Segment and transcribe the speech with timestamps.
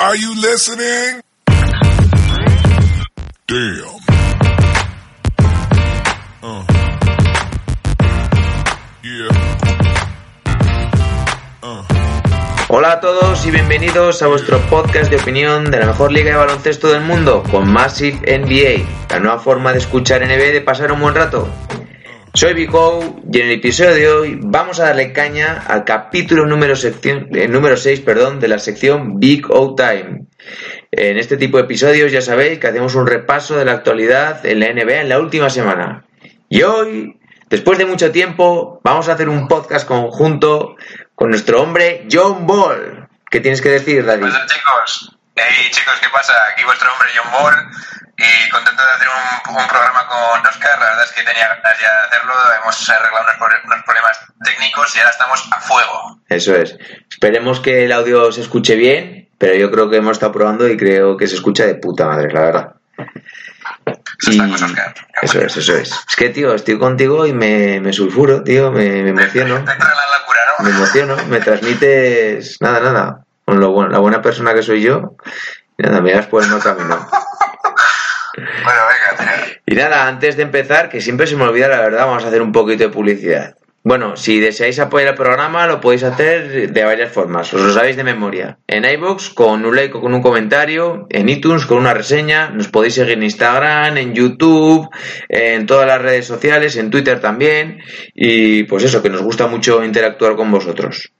[0.00, 1.22] Are you listening?
[3.48, 3.82] Damn.
[6.40, 6.64] Uh.
[9.02, 9.28] Yeah.
[11.60, 11.82] Uh.
[12.68, 16.36] Hola a todos y bienvenidos a vuestro podcast de opinión de la mejor liga de
[16.36, 20.92] baloncesto del mundo con Massive NBA, la nueva forma de escuchar NBA y de pasar
[20.92, 21.48] un buen rato.
[22.38, 26.76] Soy Vico y en el episodio de hoy vamos a darle caña al capítulo número,
[26.76, 30.28] sección, eh, número 6 perdón, de la sección Big O Time.
[30.92, 34.60] En este tipo de episodios ya sabéis que hacemos un repaso de la actualidad en
[34.60, 36.06] la NBA en la última semana.
[36.48, 37.18] Y hoy,
[37.50, 40.76] después de mucho tiempo, vamos a hacer un podcast conjunto
[41.16, 43.08] con nuestro hombre John Ball.
[43.28, 44.04] ¿Qué tienes que decir?
[44.04, 46.34] Pues chicos, hey chicos, ¿qué pasa?
[46.52, 47.54] Aquí vuestro hombre John Ball
[48.18, 50.78] y contento de hacer un, un, programa con Oscar.
[50.80, 52.34] La verdad es que tenía ganas ya de hacerlo.
[52.60, 56.20] Hemos arreglado unos, unos, problemas técnicos y ahora estamos a fuego.
[56.28, 56.76] Eso es.
[57.08, 60.76] Esperemos que el audio se escuche bien, pero yo creo que hemos estado probando y
[60.76, 62.74] creo que se escucha de puta madre, la verdad.
[64.20, 64.40] Eso, y...
[64.40, 64.94] Oscar.
[65.22, 65.92] eso es, eso es.
[65.92, 69.64] Es que, tío, estoy contigo y me, me sulfuro, tío, me, me emociono.
[69.64, 70.64] Te, te la locura, ¿no?
[70.64, 73.24] Me emociono, me transmites nada, nada.
[73.48, 75.16] Con lo bueno, la buena persona que soy yo,
[75.78, 76.98] y nada, me das por el mal camino.
[78.36, 79.56] Bueno, venga, tío.
[79.66, 82.40] Y nada, antes de empezar, que siempre se me olvida la verdad, vamos a hacer
[82.40, 83.56] un poquito de publicidad.
[83.84, 87.96] Bueno, si deseáis apoyar el programa, lo podéis hacer de varias formas, os lo sabéis
[87.96, 88.58] de memoria.
[88.66, 92.68] En iBox con un like o con un comentario, en iTunes con una reseña, nos
[92.68, 94.90] podéis seguir en Instagram, en YouTube,
[95.28, 97.80] en todas las redes sociales, en Twitter también,
[98.14, 101.12] y pues eso, que nos gusta mucho interactuar con vosotros.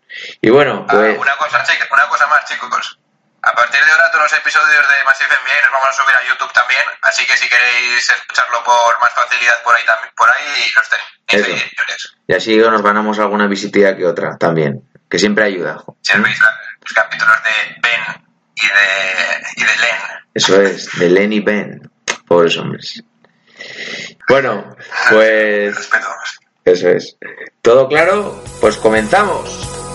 [0.43, 1.16] Y bueno, pues...
[1.16, 2.99] Ah, una, cosa, una cosa más, chicos.
[3.43, 6.28] A partir de ahora todos los episodios de Massive NBA los vamos a subir a
[6.28, 10.71] YouTube también, así que si queréis escucharlo por más facilidad por ahí también, por ahí
[10.75, 11.09] los tenéis.
[12.27, 15.84] Y así nos ganamos alguna visitilla que otra también, que siempre ayuda.
[16.03, 20.00] Si veis los capítulos de Ben y de, y de Len.
[20.34, 21.91] Eso es, de Len y Ben.
[22.27, 23.03] Pobres hombres.
[24.28, 24.77] Bueno,
[25.10, 25.75] pues...
[25.77, 26.09] Respeto.
[26.65, 27.16] Eso es.
[27.62, 28.44] ¿Todo claro?
[28.60, 29.88] Pues comenzamos.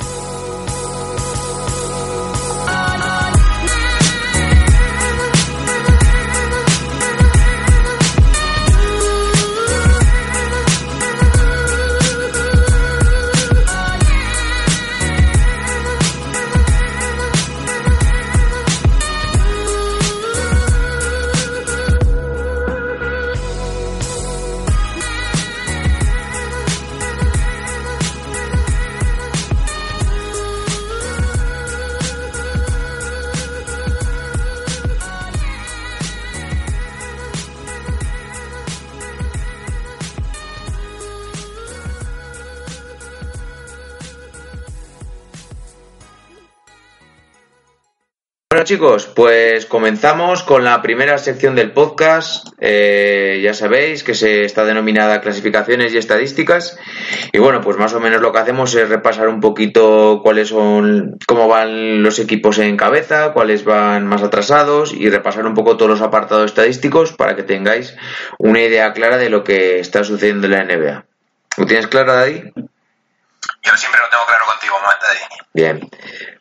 [48.63, 52.47] Bueno chicos, pues comenzamos con la primera sección del podcast.
[52.61, 56.79] Eh, ya sabéis que se está denominada clasificaciones y estadísticas.
[57.33, 61.19] Y bueno, pues más o menos lo que hacemos es repasar un poquito cuáles son,
[61.27, 65.91] cómo van los equipos en cabeza, cuáles van más atrasados y repasar un poco todos
[65.91, 67.97] los apartados estadísticos para que tengáis
[68.39, 71.05] una idea clara de lo que está sucediendo en la NBA.
[71.57, 72.53] ¿Lo tienes claro, Daddy?
[72.55, 75.43] Yo siempre lo tengo claro contigo, Daddy.
[75.53, 75.89] Bien.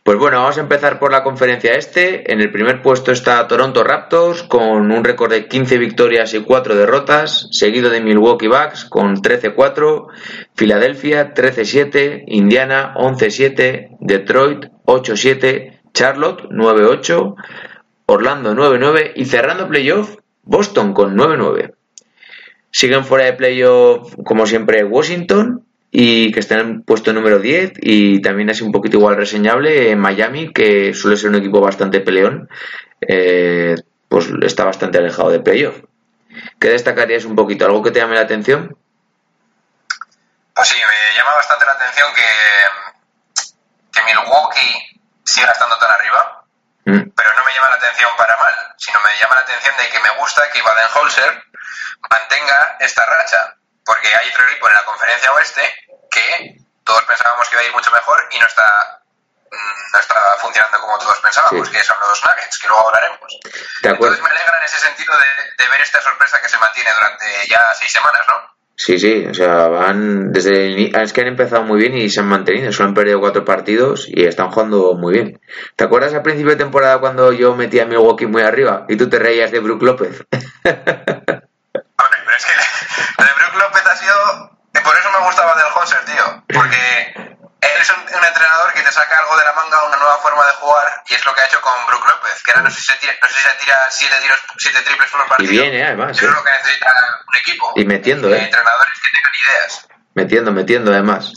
[0.05, 2.33] Pues bueno, vamos a empezar por la conferencia este.
[2.33, 6.75] En el primer puesto está Toronto Raptors con un récord de 15 victorias y 4
[6.75, 10.09] derrotas, seguido de Milwaukee Bucks con 13-4,
[10.57, 17.37] Filadelfia 13-7, Indiana 11-7, Detroit 8-7, Charlotte 9-8,
[18.07, 21.75] Orlando 9-9 y cerrando playoff Boston con 9-9.
[22.73, 28.23] Siguen fuera de playoff como siempre Washington y que está en puesto número 10 y
[28.23, 32.49] también es un poquito igual reseñable en Miami, que suele ser un equipo bastante peleón,
[33.03, 33.77] eh,
[34.09, 35.77] pues está bastante alejado de playoff.
[36.59, 37.67] ¿Qué destacarías un poquito?
[37.67, 38.75] ¿Algo que te llame la atención?
[40.55, 43.43] Pues sí, me llama bastante la atención que,
[43.93, 46.45] que Milwaukee siga estando tan arriba,
[46.87, 47.11] mm.
[47.15, 50.01] pero no me llama la atención para mal, sino me llama la atención de que
[50.01, 51.45] me gusta que Baden-Holzer
[52.11, 55.63] mantenga esta racha, porque hay otro equipo en la conferencia oeste
[56.11, 59.03] que todos pensábamos que iba a ir mucho mejor y no está
[59.93, 63.39] no está funcionando como todos pensábamos, que son los Nuggets, que luego hablaremos.
[63.83, 67.27] Entonces me alegra en ese sentido de, de ver esta sorpresa que se mantiene durante
[67.49, 68.53] ya seis semanas, ¿no?
[68.75, 72.21] Sí, sí, o sea, van desde el, es que han empezado muy bien y se
[72.21, 75.41] han mantenido, solo han perdido cuatro partidos y están jugando muy bien.
[75.77, 79.09] ¿Te acuerdas al principio de temporada cuando yo metí a Milwaukee muy arriba y tú
[79.09, 80.25] te reías de Brook López?
[80.65, 82.53] Hombre, pero es que
[83.19, 87.15] de Brook López ha sido, por eso me gustaba del Honser, tío, porque
[87.63, 90.53] él es un, entrenador que te saca algo de la manga, una nueva forma de
[90.53, 92.93] jugar, y es lo que ha hecho con Brook López, que ahora no sé si
[92.93, 95.53] se tira, no sé si se tira siete, tiros, siete triples por partido.
[95.53, 96.17] Y viene, además.
[96.17, 96.93] Eso es lo que necesita
[97.29, 97.73] un equipo.
[97.77, 98.45] Y metiendo, y ¿eh?
[98.45, 99.89] Entrenadores que tengan ideas.
[100.15, 101.33] Metiendo, metiendo, además.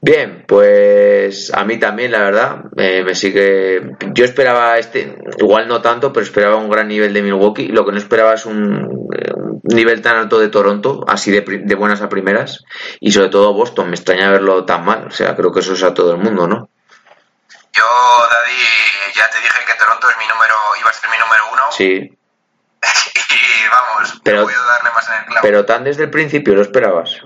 [0.00, 3.82] Bien, pues a mí también, la verdad, eh, me sigue.
[4.12, 7.68] Yo esperaba este, igual no tanto, pero esperaba un gran nivel de Milwaukee.
[7.68, 9.01] Lo que no esperaba es un
[9.74, 12.64] nivel tan alto de Toronto, así de, de, buenas a primeras,
[13.00, 13.90] y sobre todo Boston.
[13.90, 15.06] Me extraña verlo tan mal.
[15.06, 16.68] O sea, creo que eso es a todo el mundo, ¿no?
[17.72, 21.44] Yo, Daddy, ya te dije que Toronto es mi número, iba a ser mi número
[21.52, 21.62] uno.
[21.70, 22.18] Sí.
[22.82, 25.40] y vamos, pero, no darle más en el clavo.
[25.42, 27.22] Pero tan desde el principio lo esperabas.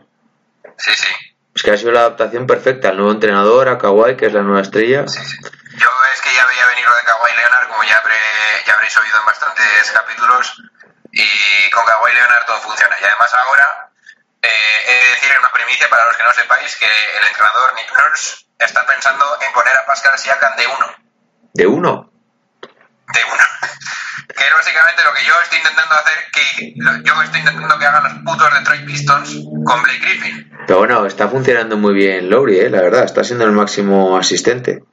[0.79, 1.13] Sí, sí.
[1.55, 4.43] Es que ha sido la adaptación perfecta al nuevo entrenador, a Kawhi, que es la
[4.43, 5.09] nueva estrella.
[5.09, 5.39] Sí, sí.
[5.77, 8.15] Yo es que ya veía venir lo de Kawhi Leonard, como ya, habré,
[8.67, 10.63] ya habréis oído en bastantes capítulos,
[11.17, 12.95] y con Kawhi Leonard todo funciona.
[13.01, 13.91] Y además ahora,
[14.43, 14.49] eh,
[14.87, 18.47] he de decir una primicia para los que no sepáis, que el entrenador Nick Nurse
[18.59, 20.87] está pensando en poner a Pascal Siakam de uno.
[21.55, 22.13] ¿De uno?
[22.61, 23.45] De uno.
[24.37, 28.05] que es básicamente lo que yo estoy intentando hacer, que yo estoy intentando que hagan
[28.05, 29.31] los putos Detroit Pistons
[29.65, 30.53] con Blake Griffin.
[30.67, 32.69] Pero bueno, está funcionando muy bien Lowry, ¿eh?
[32.69, 34.85] la verdad, está siendo el máximo asistente.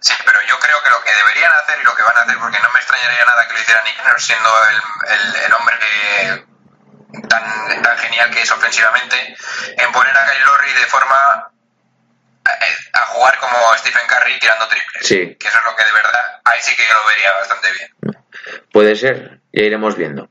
[0.00, 2.36] Sí, pero yo creo que lo que deberían hacer y lo que van a hacer,
[2.38, 4.76] porque no me extrañaría nada que lo hiciera Nick siendo el,
[5.12, 9.36] el, el hombre que, tan, tan genial que es ofensivamente,
[9.76, 15.06] en poner a Kyle Lowry de forma a, a jugar como Stephen Curry tirando triples.
[15.06, 15.36] Sí.
[15.38, 18.24] Que eso es lo que de verdad, ahí sí que lo vería bastante bien.
[18.72, 20.28] Puede ser, ya iremos viendo.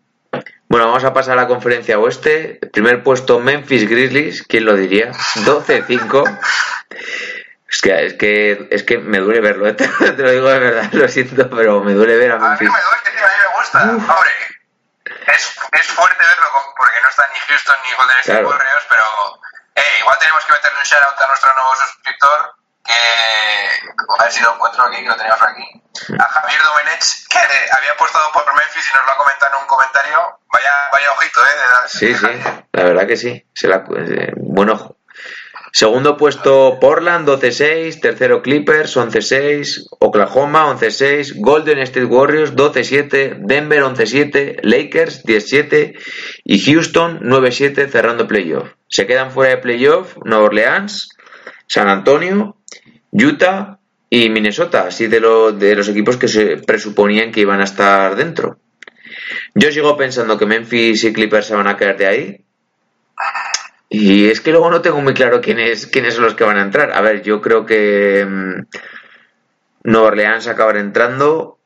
[0.69, 2.59] Bueno, vamos a pasar a la conferencia oeste.
[2.71, 5.11] Primer puesto Memphis Grizzlies, ¿quién lo diría?
[5.11, 6.39] 12-5.
[7.67, 9.73] Es que, es que es que me duele verlo, ¿eh?
[9.73, 9.87] te,
[10.17, 12.67] lo digo de verdad, lo siento, pero me duele ver a Memphis.
[12.67, 13.95] A mí me duele, tío, a mí me gusta.
[13.95, 14.09] Uf.
[14.09, 14.31] Hombre,
[15.05, 18.49] es, es fuerte verlo porque no está ni Houston ni Golden State claro.
[18.49, 19.05] Warriors, pero
[19.75, 22.55] hey, igual tenemos que meterle un shout out a nuestro nuevo suscriptor,
[22.85, 22.93] que
[24.17, 25.67] a ver si lo encuentro aquí, que lo teníamos aquí,
[26.17, 29.67] a Javier Domenech, que había apostado por Memphis y nos lo ha comentado en un
[29.67, 30.39] comentario.
[30.51, 31.49] Vaya, vaya ojito, ¿eh?
[31.49, 32.41] De, sí, sí,
[32.73, 33.45] la verdad que sí.
[33.53, 34.95] Se la, eh, buen ojo.
[35.71, 38.01] Segundo puesto Portland, 12-6.
[38.01, 39.87] Tercero Clippers, 11-6.
[39.99, 41.33] Oklahoma, 11-6.
[41.37, 43.37] Golden State Warriors, 12-7.
[43.45, 44.59] Denver, 11-7.
[44.63, 45.97] Lakers, 10-7.
[46.43, 48.69] Y Houston, 9-7, cerrando playoff.
[48.87, 51.09] Se quedan fuera de playoff Nueva Orleans,
[51.67, 52.57] San Antonio,
[53.11, 53.79] Utah
[54.09, 58.15] y Minnesota, así de, lo, de los equipos que se presuponían que iban a estar
[58.15, 58.57] dentro.
[59.53, 62.45] Yo sigo pensando que Memphis y Clippers se van a quedar de ahí.
[63.89, 66.61] Y es que luego no tengo muy claro quiénes, quiénes son los que van a
[66.61, 66.93] entrar.
[66.93, 68.67] A ver, yo creo que mmm,
[69.83, 71.57] Nueva Orleans acabará entrando.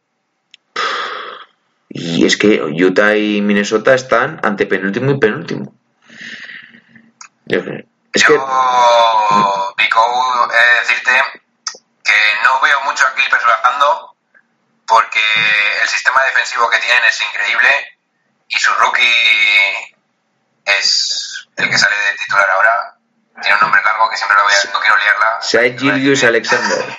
[1.89, 5.75] Y es que Utah y Minnesota están ante penúltimo y penúltimo.
[7.45, 8.33] Yo, es que...
[8.33, 9.99] Pico,
[10.53, 11.11] eh, decirte
[12.03, 14.15] que no veo mucho a Clippers bajando
[14.87, 15.19] porque
[15.81, 17.69] el sistema defensivo que tienen es increíble
[18.47, 19.93] y su rookie
[20.65, 22.95] es el que sale de titular ahora.
[23.41, 25.39] Tiene un nombre largo que siempre lo voy a, no quiero liarla.
[25.41, 26.97] Shai Gilius Alexander.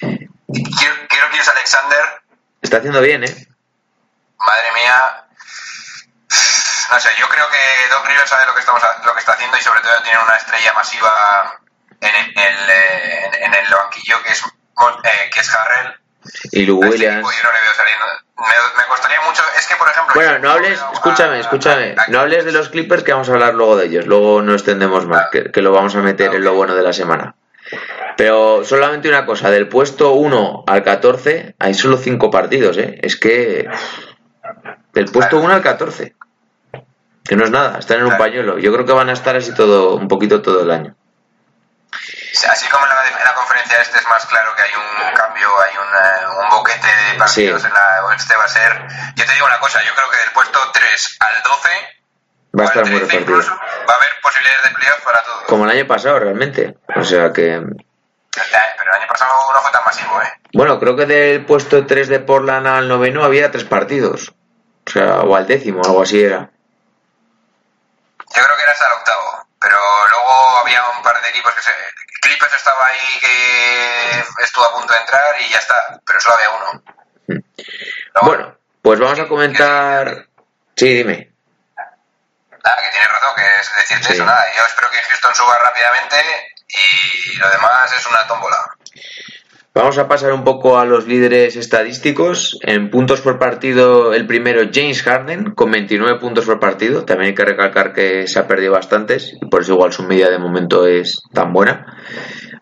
[0.00, 2.22] Quiero, quiero Gilius Alexander.
[2.62, 3.46] Está haciendo bien, ¿eh?
[4.38, 5.24] Madre mía.
[6.90, 9.56] No sé, yo creo que Doc Rivers sabe lo que, estamos, lo que está haciendo
[9.56, 11.60] y sobre todo tiene una estrella masiva
[12.00, 16.00] en el, en, en el banquillo que es, eh, que es Harrell.
[16.52, 17.28] Y Lou Williams.
[17.28, 18.06] Este yo no le veo saliendo.
[18.36, 19.42] Me, me, costaría mucho.
[19.56, 20.14] Es que, por ejemplo.
[20.14, 20.82] Bueno, no hables.
[20.92, 21.94] Escúchame, a, escúchame.
[21.96, 24.06] A, no hables de los Clippers que vamos a hablar luego de ellos.
[24.06, 26.38] Luego no extendemos más, que, que lo vamos a meter okay.
[26.38, 27.36] en lo bueno de la semana.
[28.16, 32.98] Pero solamente una cosa: del puesto 1 al 14 hay solo 5 partidos, ¿eh?
[33.02, 33.68] Es que.
[34.92, 36.14] Del puesto 1 al 14.
[37.24, 38.58] Que no es nada, están en un pañuelo.
[38.58, 40.94] Yo creo que van a estar así todo, un poquito todo el año.
[42.48, 45.48] Así como en la, en la, conferencia este es más claro que hay un cambio,
[45.60, 47.68] hay un, un boquete de partidos sí.
[47.68, 48.86] en la oeste va a ser.
[49.14, 51.68] Yo te digo una cosa, yo creo que del puesto 3 al 12
[52.58, 53.38] va a estar muy repartido.
[53.38, 55.42] Va a haber posibilidades de playoff para todos.
[55.44, 56.76] Como el año pasado realmente.
[56.96, 57.60] O sea que.
[57.60, 60.32] Pero el año pasado no fue tan masivo, ¿eh?
[60.52, 64.34] Bueno, creo que del puesto 3 de Portland al noveno había tres partidos.
[64.86, 66.50] O sea, o al décimo, algo así era.
[68.36, 69.78] Yo creo que era hasta el octavo, pero
[70.08, 71.72] luego había un par de equipos que se...
[72.20, 76.50] Clippers estaba ahí que estuvo a punto de entrar y ya está, pero solo había
[76.50, 76.82] uno.
[77.26, 78.26] Hmm.
[78.26, 80.26] bueno, pues vamos a comentar.
[80.76, 81.30] Sí, dime.
[81.76, 84.44] Nada, que tienes razón, que es decirte eso, nada.
[84.56, 86.16] Yo espero que Houston suba rápidamente
[86.68, 88.56] y lo demás es una tómbola.
[89.76, 92.56] Vamos a pasar un poco a los líderes estadísticos.
[92.62, 97.04] En puntos por partido, el primero James Harden con 29 puntos por partido.
[97.04, 100.30] También hay que recalcar que se ha perdido bastantes y por eso igual su media
[100.30, 101.98] de momento es tan buena.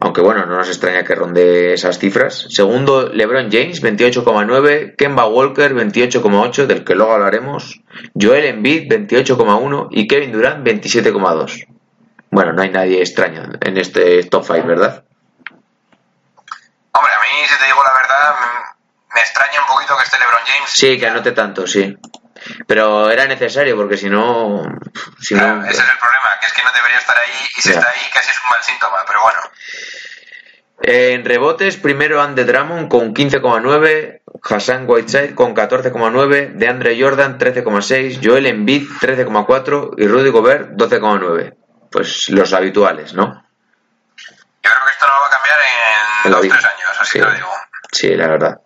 [0.00, 2.47] Aunque bueno, no nos extraña que ronde esas cifras.
[2.49, 7.83] Segundo, LeBron James 28,9, Kemba Walker 28,8, del que luego hablaremos.
[8.19, 11.66] Joel Embiid 28,1 y Kevin Durant 27,2.
[12.31, 15.04] Bueno, no hay nadie extraño en este top 5, ¿verdad?
[16.95, 18.35] Hombre, a mí, si te digo la verdad,
[19.12, 20.71] me extraña un poquito que esté LeBron James.
[20.71, 21.97] Sí, que anote tanto, sí.
[22.67, 24.62] Pero era necesario porque si no.
[25.21, 27.71] Si no ese es el problema, que es que no debería estar ahí y si
[27.71, 29.41] está ahí casi es un mal síntoma, pero bueno.
[30.85, 38.47] En rebotes, primero Andy Drummond con 15,9, Hassan Whiteside con 14,9, DeAndre Jordan 13,6, Joel
[38.47, 41.55] Embiid 13,4 y Rudy Gobert 12,9.
[41.91, 43.47] Pues los habituales, ¿no?
[44.17, 45.59] Yo creo que esto no va a cambiar
[46.25, 47.49] en, dos tres años, así lo digo.
[47.93, 48.61] Sí, la verdad.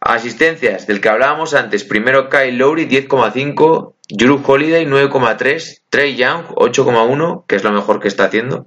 [0.00, 1.84] Asistencias, del que hablábamos antes.
[1.84, 3.94] Primero Kyle Lowry, 10,5.
[4.08, 5.82] Drew Holiday, 9,3.
[5.88, 8.64] Trey Young, 8,1, que es lo mejor que está haciendo.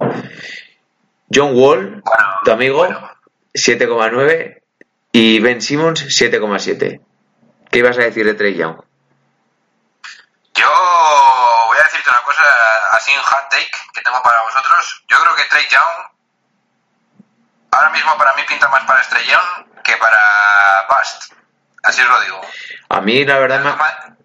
[1.32, 2.02] John Wall,
[2.44, 2.86] tu amigo,
[3.54, 4.62] 7,9.
[5.12, 7.00] Y Ben Simmons, 7,7.
[7.70, 8.76] ¿Qué ibas a decir de Trey Young?
[10.54, 10.68] Yo
[11.66, 12.42] voy a decirte una cosa
[12.92, 15.04] así un hot take que tengo para vosotros.
[15.08, 16.16] Yo creo que Trey Young
[17.76, 20.18] ahora mismo para mí pinta más para Estrellón que para
[20.88, 21.32] Bast.
[21.84, 22.40] Así os lo digo.
[22.88, 23.76] A mí la verdad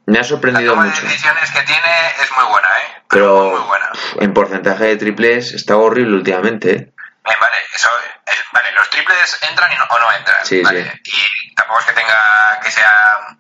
[0.08, 1.02] me, ha sorprendido la toma mucho.
[1.04, 3.04] de decisiones que tiene es muy buena, ¿eh?
[3.10, 3.92] Pero muy, buena.
[4.20, 6.72] en porcentaje de triples está horrible últimamente.
[6.72, 6.94] ¿eh?
[7.26, 7.90] Eh, vale, eso
[8.26, 10.44] es, vale, los triples entran y no, o no entran.
[10.44, 11.00] Sí, ¿vale?
[11.04, 11.12] sí.
[11.52, 13.38] Y tampoco es que tenga que sea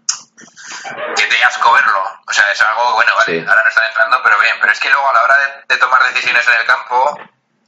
[1.15, 2.03] que te asco verlo.
[2.27, 3.45] O sea, es algo, bueno, vale, Sí.
[3.47, 4.55] ahora no están entrando, pero bien.
[4.61, 7.19] Pero es que luego a la hora de, de tomar decisiones en el campo,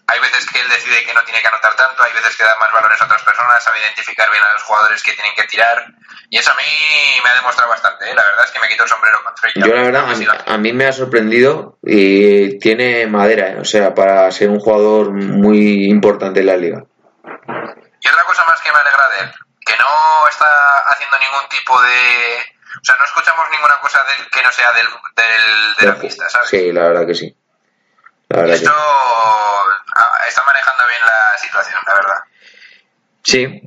[0.08, 2.56] hay veces que él decide que no tiene que anotar tanto, hay veces que da
[2.60, 5.86] más valores a otras personas, sabe identificar bien a los jugadores que tienen que tirar.
[6.30, 8.16] Y eso a mí me ha demostrado bastante, ¿eh?
[8.16, 9.68] La verdad es que me quito el sombrero con Trey Young.
[9.68, 13.60] Yo la verdad, a mí, a mí me ha sorprendido y tiene madera, ¿eh?
[13.60, 16.84] o sea, para ser un jugador muy importante en la liga.
[18.02, 19.32] Y otra cosa más que me alegra de él,
[19.66, 20.48] que no está
[20.90, 22.54] haciendo ningún tipo de...
[22.76, 26.02] O sea, no escuchamos ninguna cosa de él que no sea del, del, de la
[26.02, 26.50] pista, ¿sabes?
[26.50, 27.34] Sí, la verdad que sí.
[28.30, 28.76] La Esto que
[29.96, 32.20] ah, está manejando bien la situación, la verdad.
[33.24, 33.62] sí.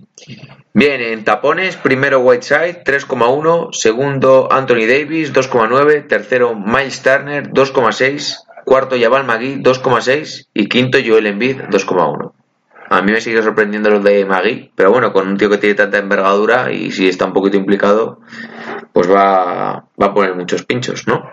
[0.79, 8.97] Bien, en tapones, primero Whiteside, 3,1, segundo Anthony Davis, 2,9, tercero Miles Turner, 2,6, cuarto
[9.01, 12.33] Jabal Magui, 2,6 y quinto Joel Embiid, 2,1.
[12.91, 15.77] A mí me sigue sorprendiendo lo de Magui, pero bueno, con un tío que tiene
[15.77, 18.21] tanta envergadura y si está un poquito implicado,
[18.93, 21.25] pues va, va a poner muchos pinchos, ¿no?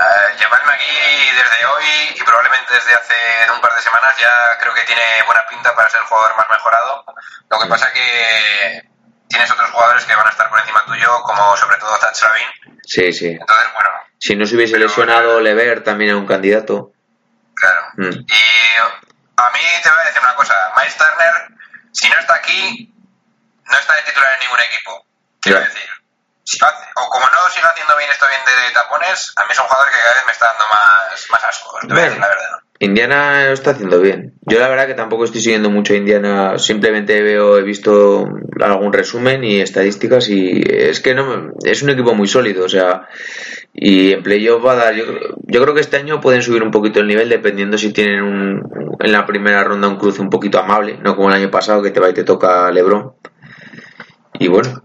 [0.00, 1.84] Uh, Jamal McGee desde hoy
[2.16, 3.14] y probablemente desde hace
[3.54, 6.46] un par de semanas ya creo que tiene buena pinta para ser el jugador más
[6.48, 7.04] mejorado.
[7.50, 8.82] Lo que pasa que
[9.28, 12.78] tienes otros jugadores que van a estar por encima tuyo, como sobre todo Zach Lavin.
[12.84, 13.26] Sí, sí.
[13.28, 16.92] Entonces, bueno, Si no se hubiese Pero- lesionado Lever, también era un candidato.
[17.54, 17.82] claro.
[17.98, 18.24] Mm.
[18.26, 18.42] Y
[19.36, 21.58] a mí te voy a decir una cosa, Miles Turner,
[21.92, 22.90] si no está aquí,
[23.64, 25.04] no está de titular en ningún equipo.
[25.42, 25.88] Quiero decir,
[26.50, 29.48] si lo hace- o como no siga haciendo bien esto bien de tapones, a mí
[29.52, 32.04] es un jugador que cada vez me está dando más, más asco, te voy a
[32.04, 32.26] decir Bueno.
[32.26, 32.56] la verdad.
[32.82, 34.32] Indiana lo está haciendo bien.
[34.40, 38.26] Yo la verdad que tampoco estoy siguiendo mucho a Indiana, simplemente veo, he visto
[38.58, 43.06] algún resumen y estadísticas y es que no es un equipo muy sólido, o sea,
[43.74, 46.62] y en playoff va a dar, yo, creo- yo creo que este año pueden subir
[46.62, 50.30] un poquito el nivel dependiendo si tienen un, en la primera ronda un cruce un
[50.30, 53.12] poquito amable, no como el año pasado que te va y te toca LeBron.
[54.38, 54.82] Y bueno,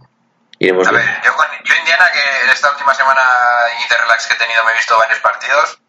[0.59, 3.21] iremos A ver, yo, con, yo Indiana, que en esta última semana
[3.89, 5.79] de relax que he tenido me he visto varios partidos.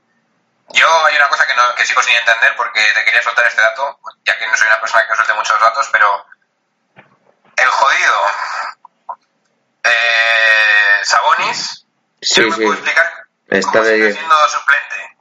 [0.70, 3.62] Yo hay una cosa que, no, que sigo sin entender porque te quería soltar este
[3.62, 6.26] dato, ya que no soy una persona que suelte muchos datos, pero
[7.56, 8.22] el jodido
[9.84, 11.86] eh, Sabonis,
[12.20, 12.62] Sí, yo no me sí.
[12.62, 13.12] puedo explicar
[13.48, 14.16] Está cómo de sigue 10.
[14.16, 15.15] siendo suplente.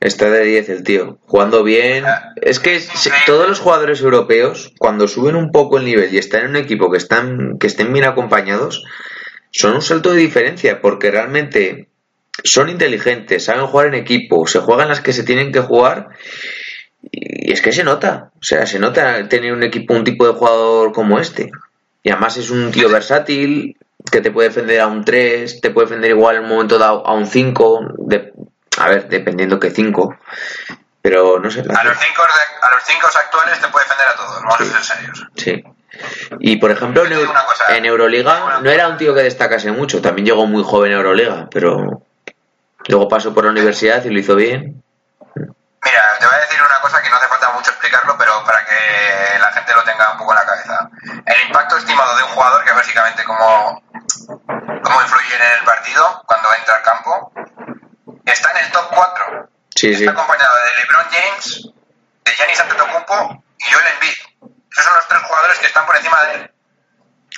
[0.00, 2.04] Está de 10 el tío, jugando bien.
[2.40, 2.80] Es que
[3.26, 6.90] todos los jugadores europeos, cuando suben un poco el nivel y están en un equipo
[6.90, 8.84] que están que estén bien acompañados,
[9.50, 11.88] son un salto de diferencia, porque realmente
[12.44, 16.08] son inteligentes, saben jugar en equipo, se juegan las que se tienen que jugar.
[17.10, 20.34] Y es que se nota, o sea, se nota tener un equipo, un tipo de
[20.34, 21.50] jugador como este.
[22.04, 23.76] Y además es un tío versátil,
[24.10, 27.06] que te puede defender a un 3, te puede defender igual en un momento dado
[27.06, 28.32] a un 5, de,
[28.78, 30.16] a ver, dependiendo que 5.
[31.00, 31.60] Pero no sé.
[31.60, 34.64] A los, cinco, de- a los cinco actuales te puede defender a todos, vamos a
[34.64, 35.26] ser serios.
[35.36, 35.64] Sí.
[36.40, 37.76] Y por ejemplo, en, cosa.
[37.76, 40.02] Euroliga no era un tío que destacase mucho.
[40.02, 42.02] También llegó muy joven a Euroliga, pero
[42.88, 44.82] luego pasó por la universidad y lo hizo bien.
[45.34, 48.64] Mira, te voy a decir una cosa que no hace falta mucho explicarlo, pero para
[48.64, 50.90] que la gente lo tenga un poco en la cabeza.
[51.24, 53.82] El impacto estimado de un jugador, que es básicamente cómo,
[54.82, 57.32] cómo influye en el partido cuando entra al campo,
[58.32, 59.48] está en el top 4.
[59.74, 60.04] Sí, sí.
[60.04, 61.68] Está acompañado de LeBron James,
[62.24, 64.16] de Giannis Antetokounmpo y Joel Embiid.
[64.72, 66.50] Esos son los tres jugadores que están por encima de él,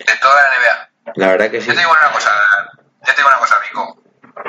[0.06, 0.90] de toda la NBA.
[1.16, 1.66] La verdad que sí.
[1.68, 2.32] Yo te digo una cosa,
[3.06, 4.02] yo te digo una cosa, Vico.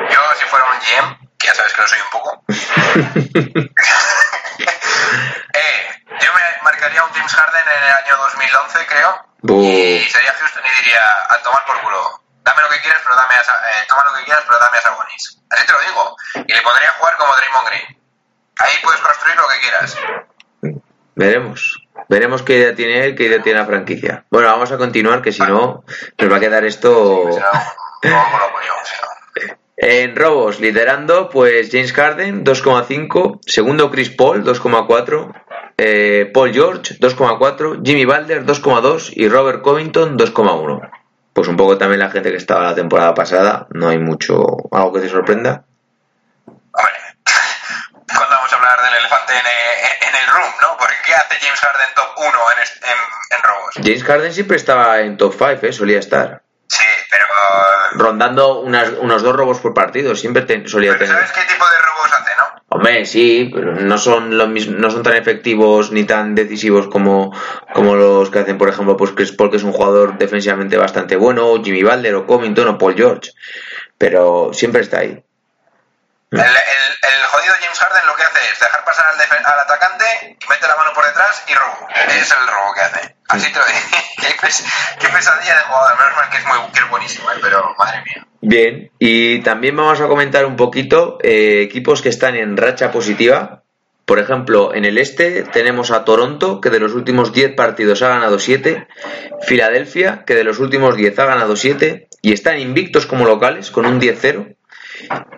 [0.09, 2.43] Yo si fuera un GM, que ya sabes que lo soy un poco,
[5.53, 9.63] eh, yo me marcaría un James Harden en el año 2011, creo, Buh.
[9.63, 12.21] y sería Houston y diría, a tomar por culo.
[12.43, 14.81] Dame lo que quieras, pero dame a, eh, toma lo que quieras, pero dame a
[14.81, 15.41] Sabonis.
[15.49, 16.15] Así te lo digo.
[16.47, 17.97] Y le pondría a jugar como Draymond Green.
[18.59, 19.97] Ahí puedes construir lo que quieras.
[21.15, 21.87] Veremos.
[22.09, 24.25] Veremos qué idea tiene él, qué idea tiene la franquicia.
[24.29, 25.83] Bueno, vamos a continuar, que si no,
[26.17, 27.29] nos va a quedar esto.
[29.77, 33.39] En robos, liderando, pues James Harden, 2,5.
[33.45, 35.43] Segundo, Chris Paul, 2,4.
[35.77, 37.81] eh, Paul George, 2,4.
[37.83, 39.11] Jimmy Balder, 2,2.
[39.13, 40.89] Y Robert Covington, 2,1.
[41.33, 43.67] Pues un poco también la gente que estaba la temporada pasada.
[43.71, 44.35] No hay mucho.
[44.71, 45.63] algo que te sorprenda.
[46.45, 46.93] Hombre,
[48.13, 49.39] ¿cuándo vamos a hablar del elefante en,
[50.09, 50.77] en el room, no?
[50.77, 52.97] Porque ¿qué hace James Harden top 1 en, en,
[53.37, 53.75] en robos?
[53.75, 55.73] James Harden siempre estaba en top 5, ¿eh?
[55.73, 56.43] solía estar.
[56.67, 57.25] Sí, pero...
[57.93, 61.15] Rondando unas- unos dos robos por partido, siempre te- solía pero tener.
[61.27, 62.11] ¿Sabes qué tipo de robos?
[62.73, 67.37] Hombre, sí, pero no son no son tan efectivos ni tan decisivos como,
[67.73, 71.17] como los que hacen, por ejemplo, pues Chris Paul, que es un jugador defensivamente bastante
[71.17, 73.31] bueno, o Jimmy Balder, o Covington, o Paul George.
[73.97, 75.21] Pero siempre está ahí.
[76.31, 80.75] El, jodido James Harden lo que hace es dejar pasar al, al atacante, mete la
[80.77, 81.89] mano por detrás y robo.
[81.93, 83.15] Es el robo que hace.
[83.31, 83.79] Así te lo digo.
[84.17, 84.65] qué, pes-
[84.99, 85.97] qué pesadilla de jugador.
[85.99, 87.35] Menos mal que es, muy, que es buenísimo, ¿eh?
[87.41, 88.27] pero madre mía.
[88.41, 93.63] Bien, y también vamos a comentar un poquito eh, equipos que están en racha positiva.
[94.05, 98.09] Por ejemplo, en el este tenemos a Toronto, que de los últimos 10 partidos ha
[98.09, 98.87] ganado 7.
[99.43, 102.07] Filadelfia, que de los últimos 10 ha ganado 7.
[102.23, 104.55] Y están invictos como locales, con un 10-0.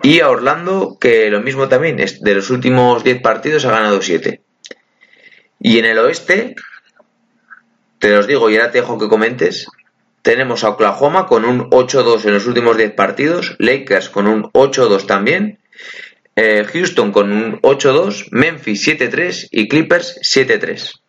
[0.02, 4.42] Y a Orlando, que lo mismo también, de los últimos 10 partidos ha ganado 7.
[5.60, 6.54] Y en el oeste,
[8.04, 9.66] te los digo y ahora te dejo que comentes.
[10.20, 15.06] Tenemos a Oklahoma con un 8-2 en los últimos 10 partidos, Lakers con un 8-2
[15.06, 15.58] también,
[16.36, 21.00] eh, Houston con un 8-2, Memphis 7-3 y Clippers 7-3.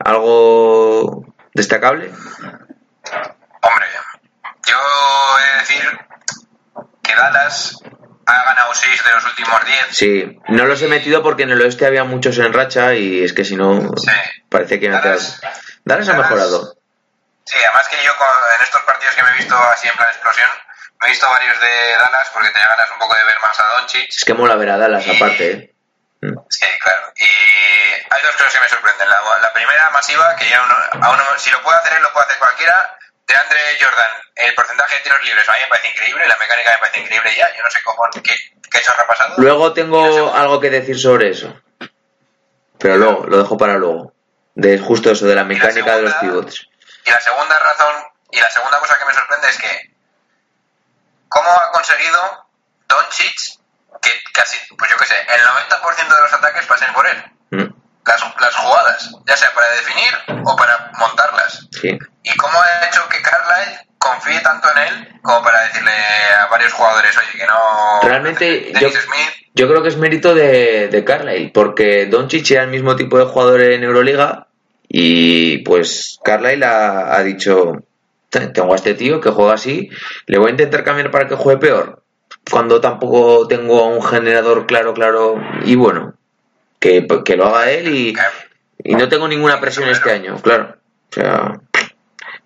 [0.00, 2.10] ¿Algo destacable?
[2.10, 3.86] Hombre,
[4.66, 4.76] yo
[5.38, 5.98] he de decir
[7.02, 7.78] que Dallas
[8.26, 9.86] ha ganado 6 de los últimos 10.
[9.92, 13.32] Sí, no los he metido porque en el oeste había muchos en racha y es
[13.32, 14.10] que si no, Sí.
[14.50, 15.40] parece que me Dallas-
[15.84, 16.76] Dallas ha mejorado.
[17.44, 20.48] Sí, además que yo en estos partidos que me he visto así en plan explosión,
[21.00, 23.80] me he visto varios de Dallas porque tenía ganas un poco de ver más a
[23.80, 24.08] Doncic.
[24.08, 25.74] Es que mola ver a Dallas aparte, ¿eh?
[26.20, 26.36] Mm.
[26.48, 27.12] Sí, claro.
[27.16, 29.08] Y hay dos cosas que me sorprenden.
[29.08, 32.12] La, la primera, masiva, que ya uno, a uno, si lo puede hacer él, lo
[32.12, 32.98] puede hacer cualquiera.
[33.26, 36.72] De Andre Jordan, el porcentaje de tiros libres a mí me parece increíble, la mecánica
[36.72, 37.56] me parece increíble ya.
[37.56, 38.34] Yo no sé cómo, qué,
[38.70, 39.34] qué chorra ha pasado.
[39.38, 41.54] Luego tengo algo que decir sobre eso.
[42.78, 44.12] Pero luego, lo dejo para luego.
[44.54, 46.68] De justo eso, de la mecánica de los pivots.
[47.04, 47.94] Y la segunda razón,
[48.30, 49.94] y la segunda cosa que me sorprende es que,
[51.28, 52.46] ¿cómo ha conseguido
[52.88, 53.36] Doncic
[54.02, 57.24] que casi, pues yo qué sé, el 90% de los ataques pasen por él?
[57.50, 57.74] Mm,
[58.06, 61.66] Las, las jugadas, ya sea para definir o para montarlas.
[61.80, 61.96] Sí.
[62.22, 65.92] ¿Y cómo ha hecho que Carlisle confíe tanto en él como para decirle
[66.40, 68.00] a varios jugadores, oye, que no...
[68.08, 68.88] Realmente, yo-
[69.54, 73.26] Yo creo que es mérito de, de Carlisle, porque Doncic era el mismo tipo de
[73.26, 74.46] jugador en Euroliga
[74.88, 77.72] y pues Carlisle ha, ha dicho,
[78.30, 79.90] tengo a este tío que juega así,
[80.26, 82.02] le voy a intentar cambiar para que juegue peor,
[82.50, 85.34] cuando tampoco tengo un generador claro, claro
[85.64, 86.14] y bueno,
[86.78, 88.14] que, que lo haga él y,
[88.82, 90.76] y no tengo ninguna presión este año, claro.
[91.10, 91.60] O sea,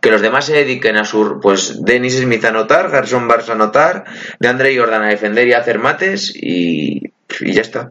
[0.05, 3.53] que los demás se dediquen a su, pues Dennis Smith a anotar, Garson Barnes a
[3.53, 4.05] anotar,
[4.39, 7.91] de Andre Jordan a defender y a hacer mates y, y ya está.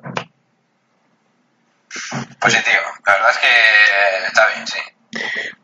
[1.89, 4.78] pues sí, tío, la verdad es que está bien, sí.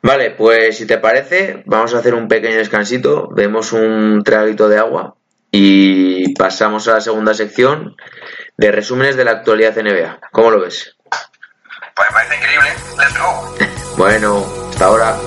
[0.02, 4.80] Vale, pues si te parece, vamos a hacer un pequeño descansito, vemos un traguito de
[4.80, 5.18] agua
[5.52, 7.96] y pasamos a la segunda sección
[8.58, 10.20] de resúmenes de la actualidad NBA.
[10.32, 10.98] ¿Cómo lo ves?
[11.96, 12.70] Pues me parece increíble.
[12.98, 13.56] Let's go.
[13.98, 15.18] Bueno, hasta ahora.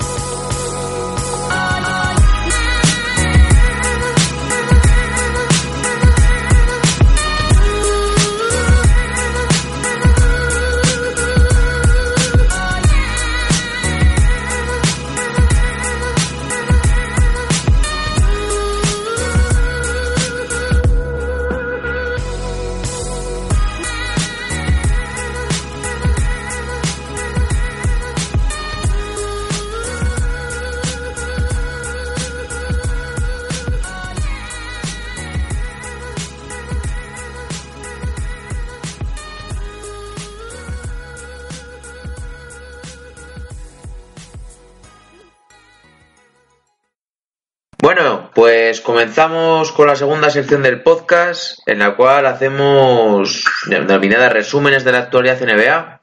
[48.83, 54.99] Comenzamos con la segunda sección del podcast, en la cual hacemos denominadas resúmenes de la
[54.99, 55.99] actualidad NBA.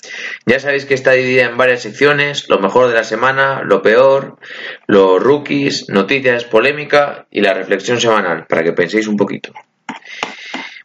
[0.47, 4.38] Ya sabéis que está dividida en varias secciones, lo mejor de la semana, lo peor,
[4.87, 9.53] los rookies, noticias, polémica y la reflexión semanal, para que penséis un poquito.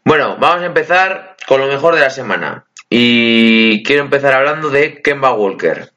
[0.04, 2.66] Bueno, vamos a empezar con lo mejor de la semana.
[2.90, 5.95] Y quiero empezar hablando de Kemba Walker.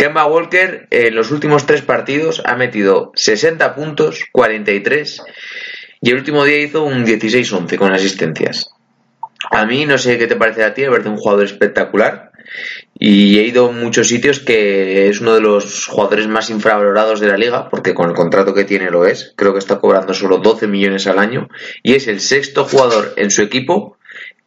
[0.00, 5.20] Kemba Walker en los últimos tres partidos ha metido 60 puntos, 43
[6.00, 8.70] y el último día hizo un 16-11 con asistencias.
[9.50, 12.32] A mí no sé qué te parece a ti, me parece un jugador espectacular
[12.98, 17.28] y he ido a muchos sitios que es uno de los jugadores más infravalorados de
[17.28, 19.34] la liga porque con el contrato que tiene lo es.
[19.36, 21.50] Creo que está cobrando solo 12 millones al año
[21.82, 23.98] y es el sexto jugador en su equipo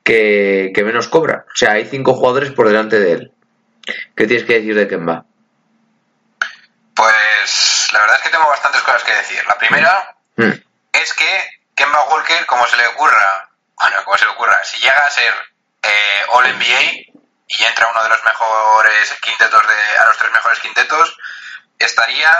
[0.01, 1.45] que, que menos cobra.
[1.47, 3.31] O sea, hay cinco jugadores por delante de él.
[4.15, 5.27] ¿Qué tienes que decir de Kemba?
[7.93, 9.45] La verdad es que tengo bastantes cosas que decir.
[9.45, 10.51] La primera mm.
[10.93, 15.05] es que Kemba Walker, como se le ocurra, bueno, como se le ocurra, si llega
[15.05, 15.33] a ser
[15.83, 16.81] eh, All NBA
[17.47, 21.17] y entra uno de los mejores quintetos de, a los tres mejores quintetos,
[21.77, 22.31] estaría,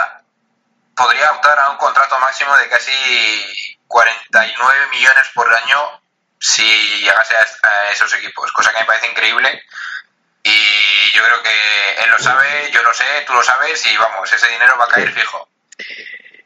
[0.96, 6.00] podría optar a un contrato máximo de casi 49 millones por año
[6.40, 6.64] si
[7.00, 9.62] llegase a esos equipos, cosa que me parece increíble
[10.44, 14.32] y yo creo que él lo sabe, yo lo sé, tú lo sabes y vamos,
[14.32, 15.48] ese dinero va a caer fijo.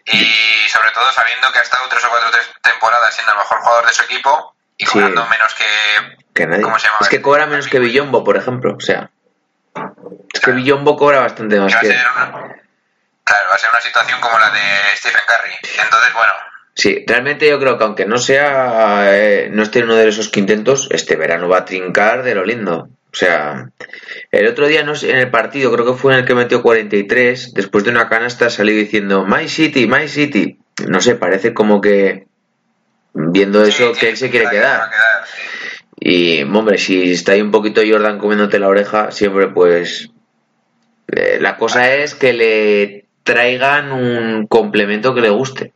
[0.06, 2.30] Y sobre todo sabiendo que ha estado tres o cuatro
[2.62, 6.62] temporadas siendo el mejor jugador de su equipo y cobrando menos que...
[6.62, 6.98] ¿Cómo se llama?
[7.00, 8.76] Es que cobra menos que Villombo, por ejemplo.
[8.76, 9.10] O sea,
[10.32, 11.88] es que Villombo cobra bastante más que...
[11.88, 15.82] claro, va a ser una situación como la de Stephen Curry.
[15.82, 16.32] Entonces, bueno,
[16.78, 20.28] Sí, realmente yo creo que aunque no sea, eh, no esté en uno de esos
[20.28, 22.88] quintentos, este verano va a trincar de lo lindo.
[23.10, 23.70] O sea,
[24.30, 26.62] el otro día no sé, en el partido, creo que fue en el que metió
[26.62, 30.58] 43, después de una canasta salió diciendo My City, My City.
[30.86, 32.26] No sé, parece como que
[33.14, 34.90] viendo eso que él se quiere quedar.
[35.98, 40.10] Y, hombre, si está ahí un poquito Jordan comiéndote la oreja, siempre pues...
[41.08, 45.72] Eh, la cosa es que le traigan un complemento que le guste.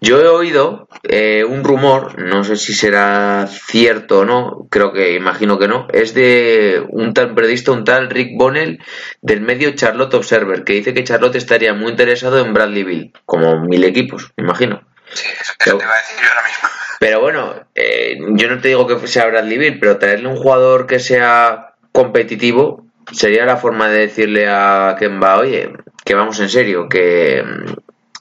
[0.00, 5.14] Yo he oído eh, un rumor, no sé si será cierto o no, creo que
[5.14, 8.80] imagino que no, es de un tal periodista, un tal Rick Bonnell
[9.20, 13.60] del medio Charlotte Observer, que dice que Charlotte estaría muy interesado en Bradley Bill, como
[13.60, 14.82] mil equipos, imagino.
[15.12, 16.68] Sí, eso, te iba a decir yo ahora mismo.
[17.00, 20.86] Pero bueno, eh, yo no te digo que sea Bradley Bill, pero traerle un jugador
[20.86, 25.72] que sea competitivo sería la forma de decirle a Kemba, oye,
[26.04, 27.44] que vamos en serio, que,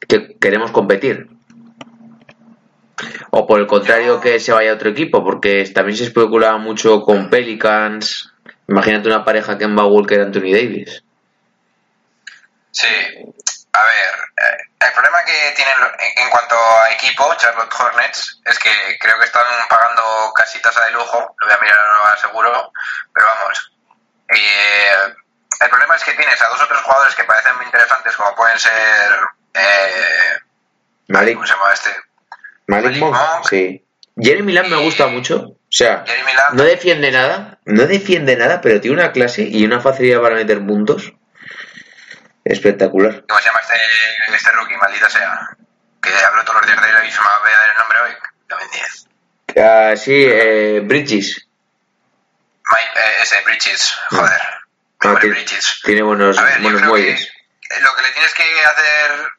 [0.08, 1.28] que queremos competir.
[3.32, 7.02] O por el contrario, que se vaya a otro equipo, porque también se especulaba mucho
[7.02, 8.32] con Pelicans.
[8.68, 11.04] Imagínate una pareja que va Walker Anthony Davis.
[12.72, 12.88] Sí,
[13.74, 15.76] a ver, eh, el problema que tienen
[16.18, 20.92] en cuanto a equipo, Charlotte Hornets, es que creo que están pagando casi tasa de
[20.92, 22.72] lujo, lo voy a mirar ahora seguro,
[23.14, 23.72] pero vamos.
[24.30, 25.16] Eh,
[25.60, 28.36] el problema es que tienes a dos o tres jugadores que parecen muy interesantes, como
[28.36, 29.20] pueden ser.
[29.54, 30.40] Eh,
[31.08, 31.90] ¿Cómo se llama este?
[32.72, 33.18] Malik, Monk,
[33.50, 33.86] sí.
[34.16, 35.40] Jeremy Lamb me gusta mucho.
[35.42, 36.06] O sea,
[36.54, 40.66] no defiende nada, no defiende nada, pero tiene una clase y una facilidad para meter
[40.66, 41.14] puntos.
[42.46, 43.24] Espectacular.
[43.28, 45.50] ¿Cómo se llama este, este rookie, maldita sea?
[46.02, 48.12] Que hablo todos los días de él y se me va a el nombre hoy.
[48.50, 49.08] Lo 10.
[49.58, 51.48] Ah, sí, eh, Bridges.
[52.70, 54.42] Mike, eh, ese, Bridges, joder.
[55.02, 55.82] Ah, tiene, Bridges.
[55.84, 57.32] Tiene buenos, buenos muelles.
[57.82, 59.32] Lo que le tienes que hacer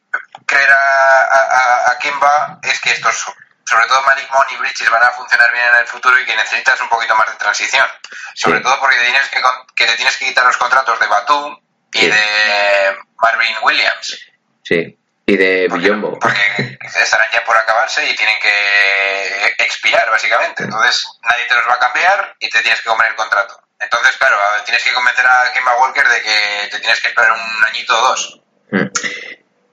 [0.47, 3.27] creer a, a, Kimba es que estos,
[3.65, 6.37] sobre todo Malik Monk y Bridges, van a funcionar bien en el futuro y que
[6.37, 7.87] necesitas un poquito más de transición.
[8.35, 9.41] Sobre todo porque tienes que,
[9.77, 11.57] que te tienes que quitar los contratos de Batum
[11.93, 14.31] y de Marvin Williams.
[14.65, 16.19] Sí, y de Villombo.
[16.19, 20.65] Porque, estarán ya por acabarse y tienen que expirar, básicamente.
[20.65, 23.61] Entonces nadie te los va a cambiar y te tienes que comer el contrato.
[23.79, 27.65] Entonces, claro, tienes que convencer a Kemba Walker de que te tienes que esperar un
[27.65, 28.41] añito o dos.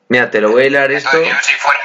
[0.09, 1.11] Mira, te lo voy a hilar esto.
[1.11, 1.81] si fuera,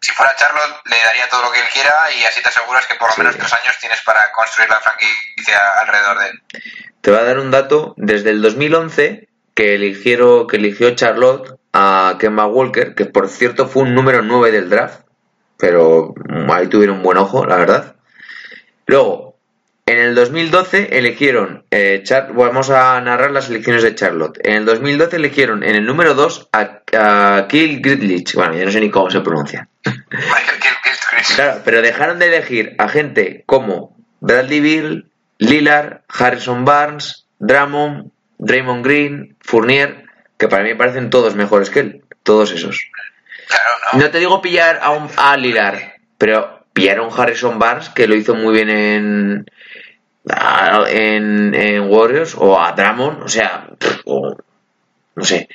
[0.00, 2.94] si fuera Charlotte, le daría todo lo que él quiera y así te aseguras que
[2.94, 6.42] por lo menos tres años tienes para construir la franquicia alrededor de él.
[7.00, 7.94] Te voy a dar un dato.
[7.96, 13.82] Desde el 2011, que, eligieron, que eligió Charlotte a Kemba Walker, que por cierto fue
[13.82, 15.00] un número 9 del draft,
[15.58, 16.14] pero
[16.52, 17.96] ahí tuvieron un buen ojo, la verdad.
[18.86, 19.25] Luego,
[19.88, 22.02] en el 2012 eligieron, eh,
[22.34, 24.36] vamos a narrar las elecciones de Charlotte.
[24.42, 28.34] En el 2012 eligieron en el número 2 a, Kill Gridlich.
[28.34, 29.68] Bueno, ya no sé ni cómo se pronuncia.
[31.36, 38.84] claro, pero dejaron de elegir a gente como Bradley Bill, Lillard, Harrison Barnes, Drummond, Draymond
[38.84, 40.04] Green, Fournier,
[40.36, 42.02] que para mí me parecen todos mejores que él.
[42.24, 42.90] Todos esos.
[43.46, 44.00] Claro, no.
[44.00, 48.08] No te digo pillar a, un, a Lilar, pero pillar a un Harrison Barnes que
[48.08, 49.46] lo hizo muy bien en,
[50.30, 53.66] a- en, en Warriors o a Drummond, o sea,
[54.04, 54.36] o-
[55.14, 55.48] no sé.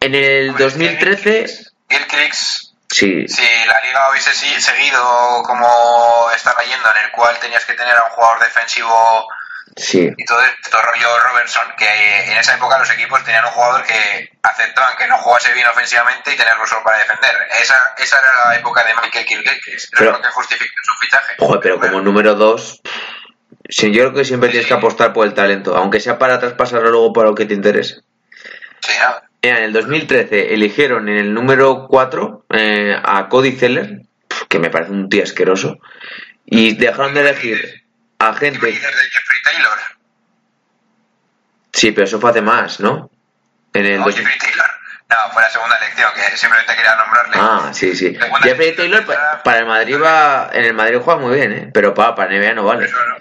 [0.00, 1.46] En el Hombre, 2013,
[1.88, 7.74] Gilchrist, sí, si la liga hubiese seguido como estaba yendo, en el cual tenías que
[7.74, 9.26] tener a un jugador defensivo
[9.76, 13.84] sí, y todo esto rollo Robertson, que en esa época los equipos tenían un jugador
[13.84, 17.36] que aceptaban que no jugase bien ofensivamente y tenerlo solo para defender.
[17.60, 21.34] Esa, esa era la época de Michael Pero- es lo que justifica su fichaje.
[21.38, 22.80] joder, pero como número 2,
[23.70, 26.90] sí, yo creo que siempre tienes que apostar por el talento, aunque sea para traspasarlo
[26.90, 28.00] luego para lo que te interese.
[28.80, 29.14] Sí, ¿no?
[29.42, 34.02] Mira, en el 2013 eligieron en el número 4 eh, a Cody Zeller,
[34.48, 35.78] que me parece un tío asqueroso,
[36.44, 37.84] y dejaron de elegir
[38.18, 38.66] a ¿Qué me gente.
[38.66, 39.78] dices de Jeffrey Taylor?
[41.72, 43.10] Sí, pero eso fue hace más, ¿no?
[43.72, 44.66] En el No, 2000 Jeffrey Taylor.
[45.08, 47.34] No, fue la segunda elección, que simplemente quería nombrarle.
[47.36, 48.16] Ah, sí, sí.
[48.42, 49.04] Jeffrey Taylor
[49.42, 50.50] para el Madrid va.
[50.52, 51.70] En el Madrid juega muy bien, ¿eh?
[51.72, 52.84] Pero para, para NBA no vale.
[52.84, 53.16] Eso no.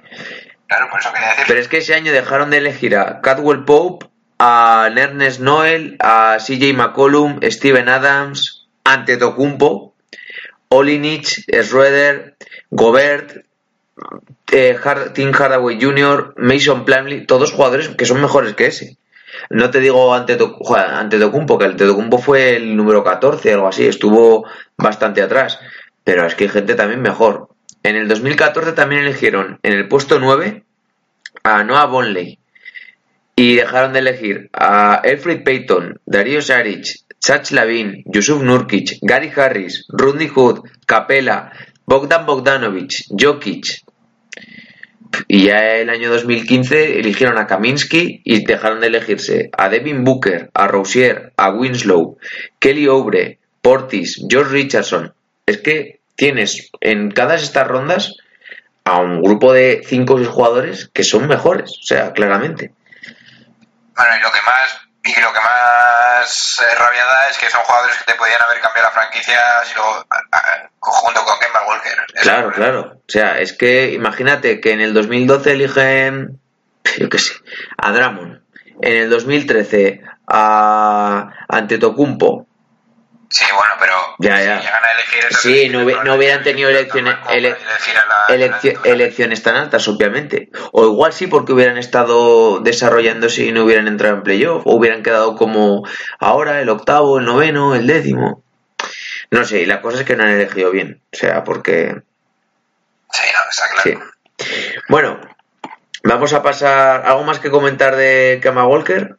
[1.47, 4.05] Pero es que ese año dejaron de elegir a Cadwell Pope,
[4.37, 9.93] a Ernest Noel, a CJ McCollum, Steven Adams, Antetokounmpo,
[10.69, 12.35] Olinich, Schroeder,
[12.69, 13.43] Gobert,
[14.51, 14.77] eh,
[15.13, 18.97] Tim Hardaway Jr., Mason Plumlee, todos jugadores que son mejores que ese.
[19.49, 24.45] No te digo Anteto- joder, Antetokounmpo, que Antetokounmpo fue el número 14, algo así, estuvo
[24.77, 25.59] bastante atrás.
[26.03, 27.49] Pero es que hay gente también mejor.
[27.83, 30.63] En el 2014 también eligieron en el puesto 9
[31.43, 32.39] a Noah Bonley.
[33.35, 39.85] Y dejaron de elegir a Alfred Payton, Darío Saric, Chach Lavin, Yusuf Nurkic, Gary Harris,
[39.87, 41.51] Rodney Hood, Capela,
[41.85, 43.83] Bogdan Bogdanovic, Jokic.
[45.27, 50.51] Y ya el año 2015 eligieron a Kaminsky y dejaron de elegirse a Devin Booker,
[50.53, 52.17] a Rousier, a Winslow,
[52.59, 55.13] Kelly Oubre, Portis, George Richardson.
[55.45, 58.13] Es que tienes en cada de estas rondas
[58.83, 62.73] a un grupo de 5 o 6 jugadores que son mejores, o sea, claramente.
[63.95, 67.61] Bueno, y lo que más y lo que más eh, rabia da es que son
[67.61, 70.05] jugadores que te podían haber cambiado la franquicia si lo, a-
[70.37, 71.97] a- junto con Kemba Walker.
[72.21, 72.79] Claro, claro.
[72.97, 76.39] O sea, es que imagínate que en el 2012 eligen,
[76.97, 77.33] yo qué sé,
[77.77, 78.41] a Drummond.
[78.81, 82.45] En el 2013 a Antetokounmpo.
[83.29, 84.59] Sí, bueno, pero Ya, si ya.
[84.59, 87.55] llegan a elegir Sí, no, no hubieran tenido elecciones, ele-
[88.83, 90.49] elecciones tan altas, obviamente.
[90.71, 94.63] O igual sí porque hubieran estado desarrollándose y no hubieran entrado en playoff.
[94.65, 95.87] O hubieran quedado como
[96.19, 98.43] ahora el octavo, el noveno, el décimo.
[99.29, 101.01] No sé, y la cosa es que no han elegido bien.
[101.13, 102.01] O sea, porque...
[103.11, 104.01] Sí, no, está claro.
[104.39, 104.43] Sí.
[104.87, 105.19] Bueno,
[106.03, 107.05] vamos a pasar...
[107.05, 109.17] ¿Algo más que comentar de Kemba Walker?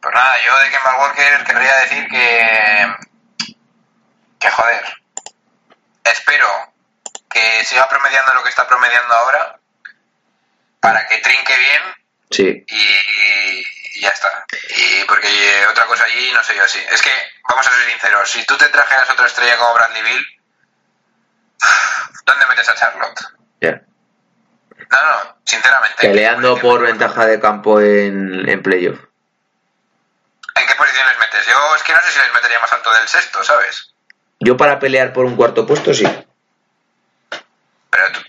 [0.00, 3.56] Pues nada, yo de Kemba Walker querría decir que.
[4.38, 4.84] que joder.
[6.04, 6.48] Espero
[7.28, 9.58] que siga promediando lo que está promediando ahora
[10.80, 11.82] para que trinque bien
[12.30, 12.64] Sí.
[12.66, 14.44] y, y ya está.
[14.76, 15.28] Y porque
[15.70, 16.78] otra cosa allí no sé yo así.
[16.90, 17.10] Es que,
[17.48, 20.26] vamos a ser sinceros, si tú te trajeras otra estrella como Bradley Bill,
[22.24, 23.20] ¿dónde metes a Charlotte?
[23.60, 23.82] Ya.
[24.90, 25.96] No, no, sinceramente.
[26.00, 28.98] Peleando ¿en qué por ventaja de campo en, en playoff.
[30.60, 31.46] ¿En qué posición les metes?
[31.46, 33.94] Yo es que no sé si les metería más alto del sexto, ¿sabes?
[34.40, 36.04] Yo para pelear por un cuarto puesto sí.
[37.90, 38.20] Pero tú,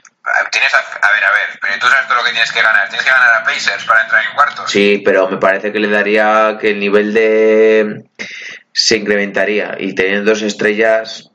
[0.52, 2.88] tienes a, a ver, a ver, pero tú sabes todo lo que tienes que ganar.
[2.90, 4.72] Tienes que ganar a Pacers para entrar en cuartos.
[4.72, 8.06] Sí, pero me parece que le daría que el nivel de
[8.72, 11.32] se incrementaría y teniendo dos estrellas,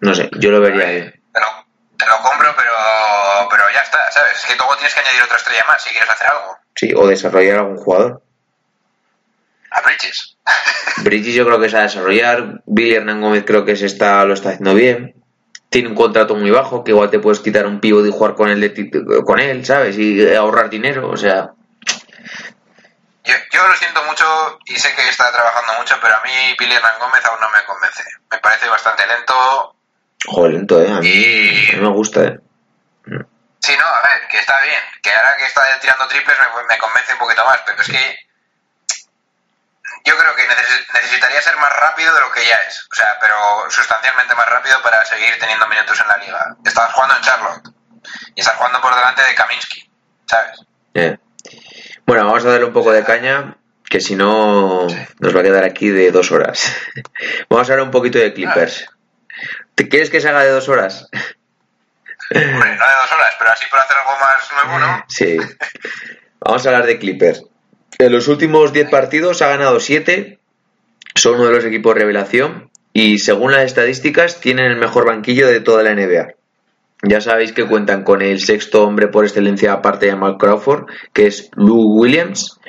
[0.00, 1.22] no sé, yo lo vería bien.
[1.32, 1.46] Te lo,
[1.96, 2.72] te lo compro, pero,
[3.50, 4.38] pero ya está, ¿sabes?
[4.38, 6.58] Es que luego tienes que añadir otra estrella más si quieres hacer algo.
[6.74, 8.22] Sí, o desarrollar algún jugador.
[9.70, 10.36] A Bridges.
[11.04, 12.62] Bridges yo creo que se va a desarrollar.
[12.66, 15.14] Billy Hernán Gómez creo que se está, lo está haciendo bien.
[15.70, 18.48] Tiene un contrato muy bajo, que igual te puedes quitar un pivot y jugar con
[18.48, 19.98] él, de con él ¿sabes?
[19.98, 21.50] Y ahorrar dinero, o sea,
[23.24, 24.24] Yo, yo lo siento mucho
[24.64, 27.64] y sé que está trabajando mucho, pero a mí Billy Hernán Gómez aún no me
[27.66, 28.02] convence.
[28.30, 29.76] Me parece bastante lento.
[30.26, 30.90] joder, lento, ¿eh?
[30.90, 32.38] A mí, a mí me gusta, ¿eh?
[33.60, 34.80] Sí, no, a ver, que está bien.
[35.02, 38.16] Que ahora que está tirando triples me, me convence un poquito más, pero es que
[40.04, 42.86] yo creo que neces- necesitaría ser más rápido de lo que ya es.
[42.90, 43.36] O sea, pero
[43.70, 46.56] sustancialmente más rápido para seguir teniendo minutos en la liga.
[46.64, 47.68] Estás jugando en Charlotte
[48.34, 49.90] y estás jugando por delante de Kaminsky,
[50.26, 50.60] ¿sabes?
[50.94, 51.18] Eh.
[52.06, 53.56] Bueno, vamos a darle un poco de caña,
[53.88, 54.86] que si no
[55.18, 56.72] nos va a quedar aquí de dos horas.
[57.50, 58.88] vamos a hablar un poquito de Clippers.
[59.74, 61.06] ¿Te quieres que se haga de dos horas?
[62.30, 65.04] Hombre, no de dos horas, pero así por hacer algo más nuevo, ¿no?
[65.08, 65.38] Sí.
[66.40, 67.42] Vamos a hablar de Clippers.
[68.00, 70.38] En los últimos 10 partidos ha ganado 7,
[71.16, 75.58] son uno de los equipos revelación y según las estadísticas tienen el mejor banquillo de
[75.58, 76.34] toda la NBA.
[77.02, 81.26] Ya sabéis que cuentan con el sexto hombre por excelencia aparte de Mark Crawford, que
[81.26, 82.60] es Lou Williams,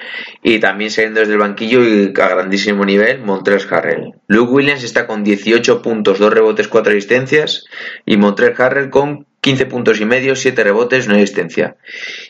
[0.42, 4.14] y también saliendo desde el banquillo y a grandísimo nivel, Montrezl Harrell.
[4.28, 7.66] Lou Williams está con 18 puntos, 2 rebotes, 4 asistencias,
[8.04, 11.78] y Montrezl Harrell con 15 puntos y medio, 7 rebotes, 1 asistencia.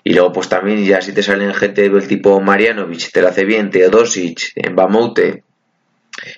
[0.04, 3.46] Y luego pues también ya si te salen gente del tipo Marianovic, te la hace
[3.46, 5.44] bien, Teodosic, Bamoute,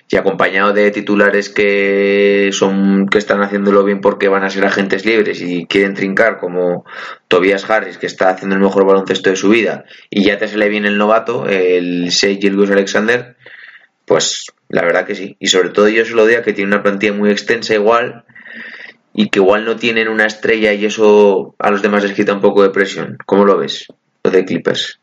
[0.09, 5.05] y acompañado de titulares que son que están haciéndolo bien porque van a ser agentes
[5.05, 6.85] libres y quieren trincar como
[7.27, 10.69] Tobias Harris que está haciendo el mejor baloncesto de su vida y ya te sale
[10.69, 13.35] bien el novato el Shea Gilgus Alexander
[14.05, 16.83] pues la verdad que sí y sobre todo yo se lo digo que tiene una
[16.83, 18.25] plantilla muy extensa igual
[19.13, 22.41] y que igual no tienen una estrella y eso a los demás les quita un
[22.41, 23.87] poco de presión ¿cómo lo ves?
[24.23, 24.99] lo de Clippers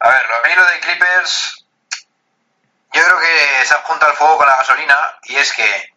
[0.00, 0.20] a ver,
[0.56, 1.66] lo de Clippers
[2.92, 5.92] yo creo que se apunta al fuego con la gasolina y es que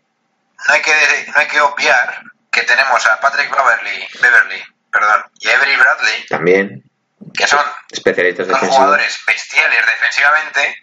[0.68, 0.92] no hay que,
[1.34, 6.26] no hay que obviar que tenemos a Patrick Beverly, Beverly perdón, y Avery Bradley.
[6.28, 6.84] También.
[7.34, 10.76] Que son especialistas dos jugadores bestiales defensivamente.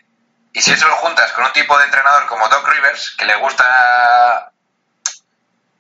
[0.53, 3.37] Y si eso lo juntas con un tipo de entrenador como Doc Rivers, que le
[3.37, 4.53] gusta.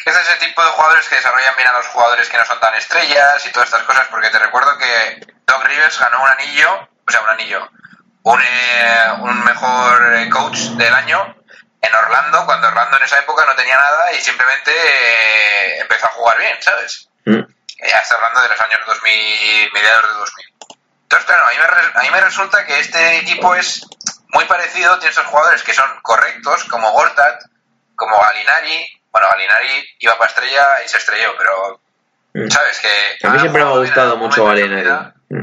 [0.08, 2.74] Es ese tipo de jugadores que desarrollan bien a los jugadores que no son tan
[2.74, 7.10] estrellas y todas estas cosas, porque te recuerdo que Doc Rivers ganó un anillo, o
[7.10, 7.68] sea, un anillo,
[8.22, 11.36] un, eh, un mejor eh, coach del año
[11.80, 16.12] en Orlando, cuando Orlando en esa época no tenía nada y simplemente eh, empezó a
[16.12, 17.08] jugar bien, ¿sabes?
[17.24, 17.40] Mm.
[17.80, 20.46] Ya está hablando de los años 2000, mediados de 2000.
[21.02, 23.86] Entonces, claro, a mí, me, a mí me resulta que este equipo es
[24.28, 27.42] muy parecido, tiene esos jugadores que son correctos, como Gortat,
[27.94, 28.97] como Galinari.
[29.18, 31.81] Bueno, Galinari iba para estrella y se estrelló, pero
[32.35, 32.50] mm.
[32.50, 32.78] ¿sabes?
[32.78, 34.88] que A mí siempre me ha gustado mucho Galinari.
[35.31, 35.42] Mm.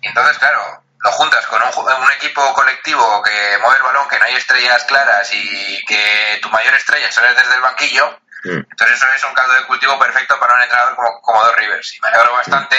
[0.00, 4.24] Y entonces, claro, lo juntas con un, equipo colectivo que mueve el balón, que no
[4.24, 8.64] hay estrellas claras y que tu mayor estrella sale desde el banquillo, mm.
[8.70, 11.94] entonces eso es un caldo de cultivo perfecto para un entrenador como, como Dos Rivers.
[11.96, 12.76] Y me alegro bastante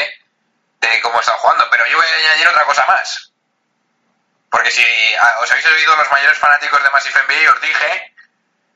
[0.81, 1.67] de cómo están jugando.
[1.69, 3.31] Pero yo voy a añadir otra cosa más.
[4.49, 4.83] Porque si
[5.21, 8.14] ah, os habéis oído los mayores fanáticos de Massive NBA, os dije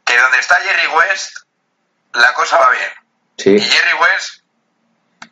[0.10, 1.38] que donde está Jerry West,
[2.13, 2.89] la cosa va bien.
[3.38, 4.41] Y Jerry West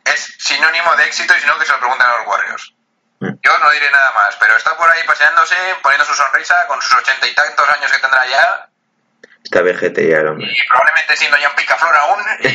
[0.04, 2.74] es sinónimo de éxito y si no que se lo preguntan a los Warriors.
[3.20, 6.92] Yo no diré nada más, pero está por ahí paseándose, poniendo su sonrisa con sus
[6.92, 8.68] ochenta y tantos años que tendrá ya.
[9.42, 10.46] Está vejete ya hombre.
[10.48, 12.24] Y probablemente siendo ya un picaflor aún.
[12.40, 12.48] Y...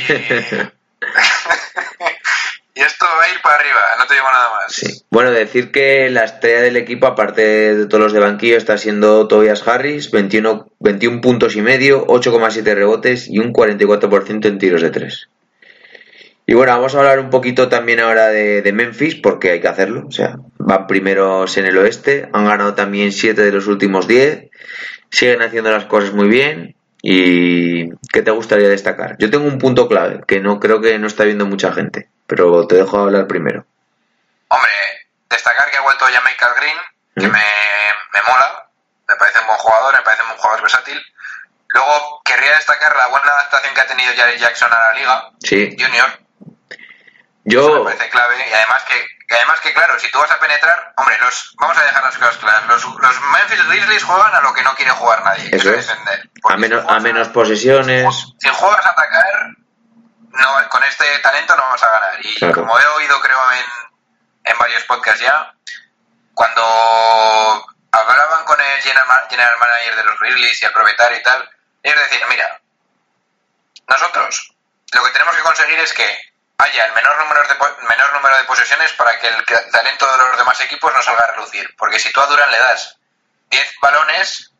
[2.82, 4.74] esto va a ir para arriba, no te digo nada más.
[4.74, 5.04] Sí.
[5.10, 9.28] Bueno, decir que la estrella del equipo, aparte de todos los de banquillo, está siendo
[9.28, 14.90] Tobias Harris, 21, 21 puntos y medio, 8,7 rebotes y un 44% en tiros de
[14.90, 15.30] tres.
[16.46, 20.06] Y bueno, vamos a hablar un poquito también ahora de, Memphis, porque hay que hacerlo.
[20.08, 24.50] O sea, van primeros en el oeste, han ganado también 7 de los últimos 10,
[25.10, 26.76] siguen haciendo las cosas muy bien.
[27.06, 29.18] ¿Y qué te gustaría destacar?
[29.20, 32.66] Yo tengo un punto clave, que no creo que no está viendo mucha gente, pero
[32.66, 33.66] te dejo hablar primero.
[34.48, 34.72] Hombre,
[35.30, 36.78] destacar que ha vuelto ya Michael Green,
[37.16, 38.70] que me, me mola,
[39.10, 41.02] me parece un buen jugador, me parece un jugador versátil.
[41.68, 45.76] Luego querría destacar la buena adaptación que ha tenido Jared Jackson a la liga sí.
[45.78, 46.24] junior
[47.46, 47.80] yo...
[47.80, 48.96] me parece clave y además que,
[49.36, 52.38] además que claro, si tú vas a penetrar, hombre, los vamos a dejar las cosas
[52.38, 52.66] claras.
[52.68, 55.88] Los, los Memphis Grizzlies juegan a lo que no quiere jugar nadie, Eso es.
[55.88, 56.30] defender.
[56.50, 58.14] A menos, a menos posesiones.
[58.40, 59.48] Si juegas a atacar,
[60.30, 62.20] no, con este talento no vas a ganar.
[62.26, 65.54] Y como he oído, creo, en, en varios podcasts ya,
[66.34, 71.50] cuando hablaban con el general, general manager de los Grizzlies y el propietario y tal,
[71.84, 72.60] ellos decían, mira,
[73.88, 74.56] nosotros
[74.94, 76.18] lo que tenemos que conseguir es que
[76.64, 77.56] haya el menor número de,
[77.88, 81.32] menor número de posesiones para que el talento de los demás equipos no salga a
[81.32, 81.74] relucir.
[81.78, 82.98] Porque si tú a Durán le das
[83.50, 84.52] 10 balones,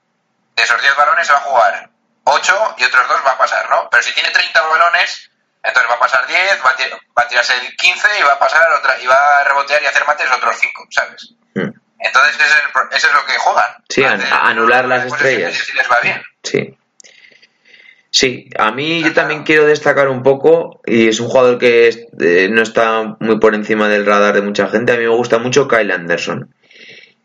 [0.56, 1.90] de esos 10 balones se va a jugar
[2.26, 3.90] 8 y otros 2 va a pasar, ¿no?
[3.90, 5.30] Pero si tiene 30 balones,
[5.64, 6.76] entonces va a pasar 10, va a,
[7.18, 9.86] va a tirarse el 15 y va a pasar otra, y va a rebotear y
[9.86, 11.34] hacer mates otros 5, ¿sabes?
[11.56, 11.72] Hmm.
[12.00, 12.56] Entonces eso
[12.92, 13.84] es, es, lo que juegan.
[13.90, 15.56] Sí, anular las estrellas.
[15.56, 16.22] Si les va bien.
[16.44, 16.78] Sí.
[18.16, 21.88] Sí, a mí yo también quiero destacar un poco, y es un jugador que
[22.20, 25.40] eh, no está muy por encima del radar de mucha gente, a mí me gusta
[25.40, 26.54] mucho Kyle Anderson.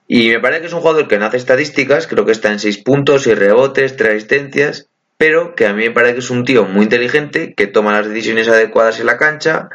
[0.06, 2.58] Y me parece que es un jugador que no hace estadísticas, creo que está en
[2.58, 6.46] 6 puntos, y rebotes, 3 asistencias, pero que a mí me parece que es un
[6.46, 9.68] tío muy inteligente, que toma las decisiones adecuadas en la cancha,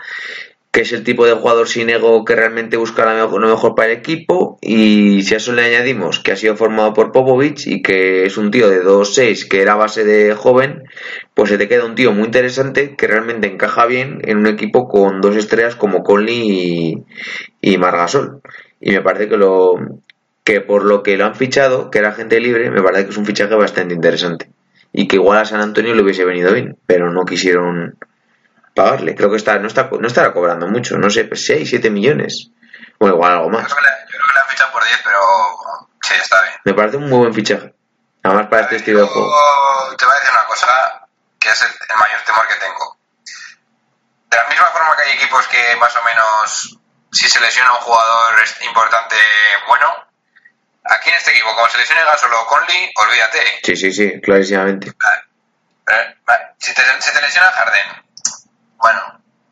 [0.74, 4.00] que es el tipo de jugador sin ego que realmente busca lo mejor, para el
[4.00, 8.26] equipo y si a eso le añadimos que ha sido formado por Popovich y que
[8.26, 10.82] es un tío de 2-6 que era base de joven,
[11.36, 14.88] pues se te queda un tío muy interesante que realmente encaja bien en un equipo
[14.88, 17.06] con dos estrellas como Conley
[17.62, 18.42] y, Margasol.
[18.82, 19.76] Y me parece que lo
[20.44, 23.18] que por lo que lo han fichado, que era gente libre, me parece que es
[23.18, 24.50] un fichaje bastante interesante.
[24.92, 27.96] Y que igual a San Antonio le hubiese venido bien, pero no quisieron
[28.74, 29.16] pagarle.
[29.16, 32.50] Creo que está, no, está, no estará cobrando mucho, no sé, 6, 7 millones.
[33.00, 33.68] O igual algo más.
[33.68, 35.20] Yo creo, que le, yo creo que le han fichado por 10, pero
[36.02, 36.54] sí, está bien.
[36.66, 37.74] Me parece un muy buen fichaje.
[38.24, 39.36] Además para este estilo de juego.
[39.98, 41.08] Te voy a decir una cosa
[41.40, 42.98] que es el, el mayor temor que tengo.
[44.30, 46.80] De la misma forma que hay equipos que más o menos,
[47.12, 49.16] si se lesiona un jugador importante,
[49.68, 49.94] bueno,
[50.86, 53.40] aquí en este equipo, como se lesione Gasol o Conley, olvídate.
[53.64, 54.92] Sí, sí, sí, clarísimamente.
[55.04, 55.22] Vale.
[55.86, 56.44] Vale, vale.
[56.60, 58.04] Si, te, si te lesiona Harden,
[58.84, 59.00] bueno,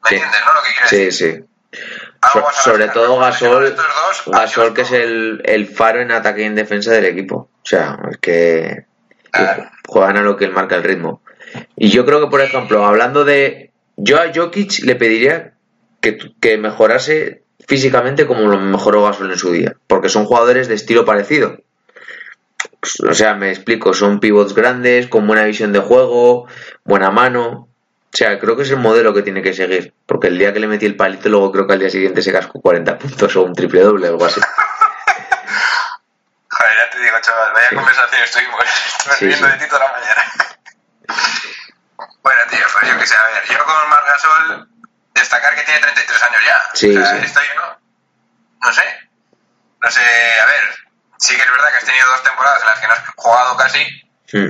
[0.04, 0.16] ¿me Sí.
[0.16, 0.54] entiendes, no?
[0.54, 1.46] Lo que quiero Sí, decir.
[1.74, 1.80] sí.
[2.22, 3.76] Algo So- vas a sobre todo Gasol,
[4.28, 7.50] Gasol que es el, el faro en ataque y en defensa del equipo.
[7.56, 8.86] O sea, es que
[9.32, 9.70] Claro.
[9.88, 11.22] juegan a lo que él marca el ritmo.
[11.78, 13.72] Y yo creo que, por ejemplo, hablando de...
[13.98, 15.54] Yo a Jokic le pediría
[16.02, 19.76] que, que mejorase físicamente como lo mejoró Gasol en su día.
[19.88, 21.58] Porque son jugadores de estilo parecido.
[22.80, 26.48] Pues, o sea, me explico, son pivots grandes, con buena visión de juego,
[26.84, 27.68] buena mano.
[28.14, 29.94] O sea, creo que es el modelo que tiene que seguir.
[30.06, 32.32] Porque el día que le metí el palito, luego creo que al día siguiente se
[32.34, 34.42] cascó 40 puntos o un triple doble o algo así.
[36.50, 37.76] Joder, ya te digo, chaval, vaya Sí.
[37.76, 38.22] conversación
[39.18, 39.52] Sí, riendo sí.
[39.54, 40.24] de ti toda la mañana.
[42.24, 44.68] bueno, tío, pues yo que sé, a ver, yo con Marc Gasol,
[45.14, 46.62] destacar que tiene 33 años ya.
[46.74, 47.26] Sí, o sea, sí.
[47.26, 47.80] esto yo no,
[48.68, 48.84] no sé,
[49.82, 50.02] no sé,
[50.42, 50.64] a ver,
[51.18, 53.58] sí que es verdad que has tenido dos temporadas en las que no has jugado
[53.58, 53.84] casi,
[54.34, 54.48] Hmm.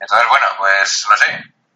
[0.00, 1.26] entonces bueno, pues no sé,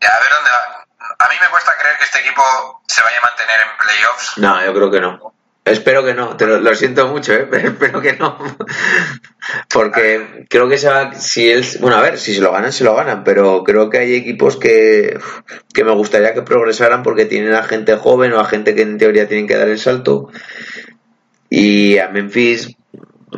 [0.00, 0.83] ya a ver dónde va.
[1.18, 2.42] A mí me cuesta creer que este equipo
[2.86, 4.38] se vaya a mantener en playoffs.
[4.38, 5.34] No, yo creo que no.
[5.64, 7.46] Espero que no, te lo, lo siento mucho, ¿eh?
[7.50, 8.36] pero espero que no.
[9.72, 12.84] Porque creo que se va, si él, bueno, a ver, si se lo ganan, se
[12.84, 15.18] lo ganan, pero creo que hay equipos que,
[15.72, 18.98] que me gustaría que progresaran porque tienen a gente joven o a gente que en
[18.98, 20.30] teoría tienen que dar el salto.
[21.48, 22.76] Y a Memphis,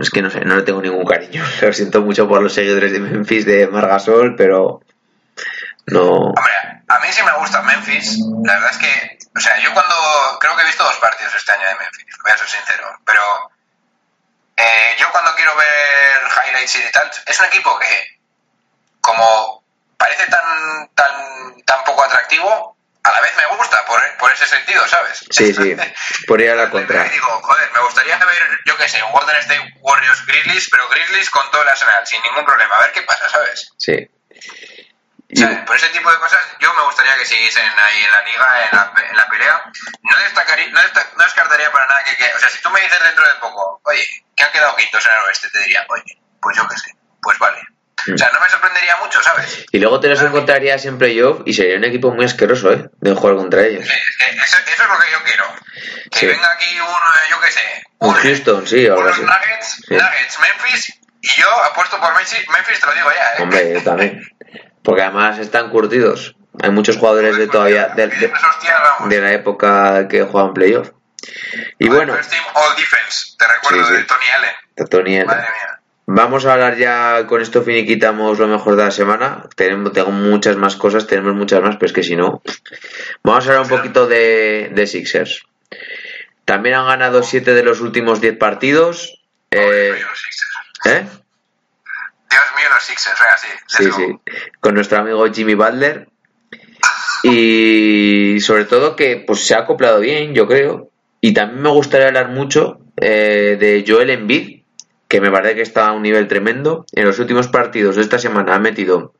[0.00, 1.44] es que no sé, no le tengo ningún cariño.
[1.62, 4.80] Lo siento mucho por los seguidores de Memphis de Margasol, pero
[5.86, 6.10] no.
[6.10, 8.18] Hombre, a mí sí me gusta Memphis.
[8.45, 11.53] La verdad es que, o sea, yo cuando creo que he visto dos partidos este
[11.53, 13.22] año de Memphis, voy a ser sincero, pero
[14.57, 18.20] eh, yo cuando quiero ver highlights y tal, es un equipo que,
[19.01, 19.64] como
[19.97, 24.87] parece tan tan tan poco atractivo, a la vez me gusta por, por ese sentido,
[24.89, 25.24] ¿sabes?
[25.30, 25.76] Sí, sí,
[26.26, 27.05] por ir a la contra.
[27.05, 31.30] Digo, joder, me gustaría ver, yo qué sé, un Golden State Warriors Grizzlies, pero Grizzlies
[31.30, 32.76] con todo el arsenal, sin ningún problema.
[32.76, 33.72] A ver qué pasa, ¿sabes?
[33.76, 34.09] Sí.
[35.33, 38.20] O sea, por ese tipo de cosas, yo me gustaría que siguiesen ahí en la
[38.22, 39.61] liga, en la, en la pelea.
[40.03, 42.81] No, destacaría, no, desta- no descartaría para nada que, que- O sea, si tú me
[42.81, 44.07] dices dentro de poco, oye,
[44.37, 47.39] que han quedado quintos en el oeste, te diría, oye, pues yo qué sé, pues
[47.39, 47.59] vale.
[48.14, 49.64] O sea, no me sorprendería mucho, ¿sabes?
[49.72, 52.89] Y luego te los encontraría siempre yo y sería un equipo muy asqueroso, ¿eh?
[53.01, 53.85] De jugar contra ellos.
[53.85, 55.45] Eh, eh, Eso, eso es lo que yo quiero.
[56.12, 56.27] Que Sí.
[56.27, 57.61] venga aquí uno, eh, yo qué sé,
[57.99, 59.22] Un Houston, sí, ahora unos sí.
[59.22, 59.95] Nuggets, Sí.
[59.95, 63.43] Nuggets, Memphis, y yo apuesto por Memphis, Memphis te lo digo ya, ¿eh?
[63.43, 64.22] Hombre, yo también.
[64.87, 66.37] Porque además están curtidos.
[66.62, 68.07] Hay muchos jugadores de todavía de,
[69.09, 70.91] de la época que jugaban playoff.
[71.78, 73.97] Y bueno, First Team All Defense, te recuerdo, Sí, sí.
[74.01, 74.89] de Tony Allen.
[74.89, 75.80] Tony, Madre mía.
[76.07, 79.43] vamos a hablar ya con esto finiquitamos lo mejor de la semana.
[79.57, 82.43] Tenemos, tengo muchas más cosas, tenemos muchas más, pero es que si no.
[83.24, 85.43] Vamos a hablar un poquito de, de Sixers.
[86.45, 89.20] También han ganado 7 de los últimos 10 partidos.
[89.51, 90.01] Eh.
[90.84, 91.07] ¿eh?
[92.37, 93.49] Dios mío, los Sixers, venga, sí.
[93.49, 93.97] let's Sí, go.
[93.97, 94.32] sí.
[94.61, 96.09] Con nuestro amigo Jimmy Butler.
[97.22, 100.91] Y sobre todo que pues se ha acoplado bien, yo creo.
[101.20, 104.62] Y también me gustaría hablar mucho eh, de Joel Embiid,
[105.09, 106.84] que me parece que está a un nivel tremendo.
[106.93, 109.14] En los últimos partidos de esta semana ha metido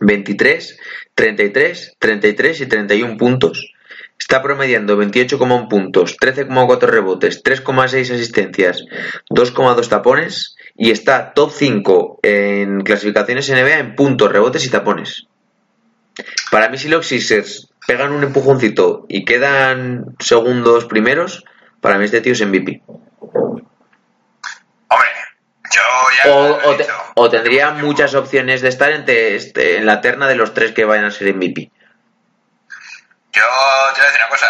[0.00, 0.78] 23,
[1.14, 3.72] 33, 33 y 31 puntos.
[4.18, 8.84] Está promediando 28,1 puntos, 13,4 rebotes, 3,6 asistencias,
[9.30, 15.26] 2,2 tapones y está top 5 en clasificaciones NBA en puntos, rebotes y tapones.
[16.50, 21.44] Para mí si los Sixers pegan un empujoncito y quedan segundos primeros,
[21.80, 22.82] para mí este tío es MVP.
[24.88, 25.08] Hombre,
[25.74, 25.80] yo
[26.24, 26.30] ya.
[26.30, 26.94] O, lo he o te- dicho.
[27.14, 30.84] o tendría muchas opciones de estar entre este- en la terna de los tres que
[30.84, 31.70] vayan a ser MVP.
[33.32, 33.42] Yo
[33.94, 34.46] te voy a decir una cosa.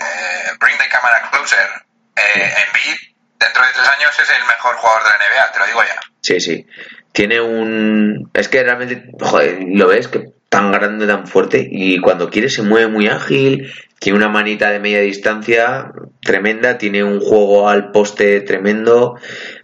[0.00, 1.68] Eh, bring the camera closer.
[2.16, 3.11] Eh, Embiid,
[3.42, 6.00] dentro de tres años, es el mejor jugador de la NBA, te lo digo ya.
[6.20, 6.66] Sí, sí.
[7.12, 8.30] Tiene un.
[8.32, 11.66] Es que realmente, joder, lo ves que tan grande, tan fuerte.
[11.70, 13.72] Y cuando quiere se mueve muy ágil.
[13.98, 16.76] Tiene una manita de media distancia tremenda.
[16.76, 19.16] Tiene un juego al poste tremendo.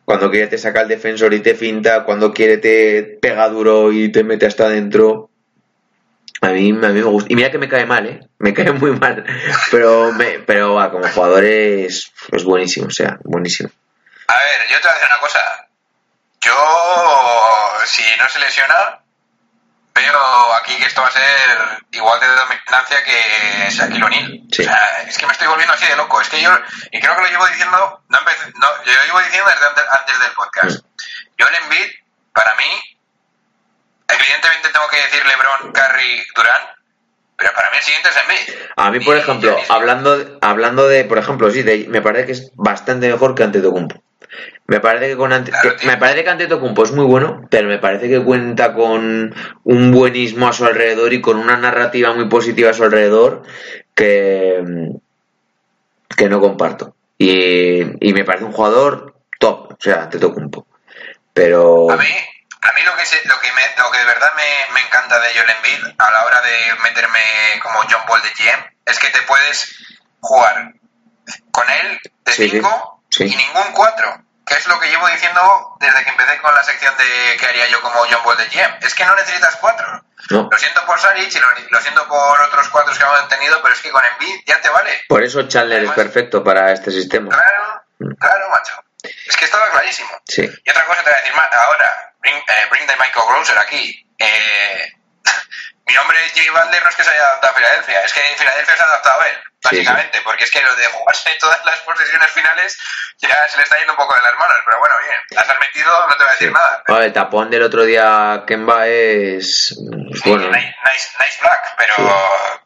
[0.05, 2.05] Cuando quiere te saca el defensor y te finta.
[2.05, 5.29] Cuando quiere te pega duro y te mete hasta adentro.
[6.41, 7.33] A mí, a mí me gusta.
[7.33, 8.21] Y mira que me cae mal, ¿eh?
[8.39, 9.25] Me cae muy mal.
[9.71, 12.87] Pero, me, pero va, como jugador es, es buenísimo.
[12.87, 13.71] O sea, buenísimo.
[14.29, 15.41] A ver, yo te voy a decir una cosa.
[16.41, 16.55] Yo,
[17.87, 19.01] si no se lesiona,
[19.95, 24.41] veo aquí que esto va a ser igual de dominancia que Shaquille O'Neal.
[24.53, 24.63] Sí.
[24.63, 26.21] O sea, es que me estoy volviendo así de loco.
[26.21, 26.51] Es que yo,
[26.93, 29.67] y creo que lo llevo diciendo, no, empecé- no yo lo llevo diciendo desde
[29.99, 30.85] antes, del podcast.
[31.37, 31.91] Yo el Embiid,
[32.33, 32.98] para mí,
[34.09, 36.65] evidentemente tengo que decir LeBron, Curry, Durant,
[37.37, 38.63] pero para mí el siguiente es Embiid.
[38.77, 42.27] A mí, por Y ejemplo, Giannis- hablando, hablando de, por ejemplo, sí, de- me parece
[42.27, 44.03] que es bastante mejor que Antetokounmpo.
[44.67, 45.91] Me parece que con Ante- Claro, que- tío.
[45.91, 49.35] me parece que Antetokounmpo es muy bueno, pero me parece que cuenta con
[49.65, 53.43] un buenismo a su alrededor y con una narrativa muy positiva a su alrededor
[53.95, 54.63] que
[56.17, 56.95] que no comparto.
[57.17, 60.67] Y, y me parece un jugador top, o sea, Antetokounmpo.
[61.33, 62.05] Pero A mí,
[62.63, 65.19] a mí lo que se- lo que me, lo que de verdad me, me encanta
[65.21, 67.21] de Joel Embiid a la hora de meterme
[67.63, 69.75] como John Paul de GM es que te puedes
[70.21, 70.73] jugar
[71.51, 72.51] con él de Sí, sí.
[72.57, 73.25] 5 Sí.
[73.25, 74.23] y ningún 4.
[74.47, 77.69] Que es lo que llevo diciendo desde que empecé con la sección de qué haría
[77.69, 78.79] yo como John Paul de GM.
[78.81, 80.05] Es que no necesitas 4.
[80.31, 80.49] no.
[80.51, 83.75] Lo siento por Saric y lo, lo siento por otros cuatro que hemos tenido, pero
[83.75, 85.03] es que con Embiid ya te vale.
[85.09, 87.29] Por eso Chandler es perfecto para este sistema.
[87.35, 87.83] Claro,
[88.19, 88.73] claro, macho.
[89.03, 90.11] Es que estaba clarísimo.
[90.27, 90.43] Sí.
[90.43, 91.47] Y otra cosa te voy a decir más.
[91.53, 94.07] Ahora, bring, eh, bring the Michael Grosser aquí.
[94.19, 94.93] Eh,
[95.87, 98.77] mi hombre Jimmy Butler no es que se haya adaptado a Filadelfia, es que Filadelfia
[98.77, 101.81] se ha adaptado a él, Sí, básicamente, porque es que lo de jugarse todas las
[101.81, 102.79] posiciones finales
[103.19, 105.59] ya se le está yendo un poco de las manos, pero bueno, bien, las has
[105.59, 106.85] metido, no te voy a decir nada.
[106.87, 109.75] Bueno, el tapón del otro día Kemba es
[110.25, 110.51] bueno.
[110.51, 111.95] nice, nice, black, pero,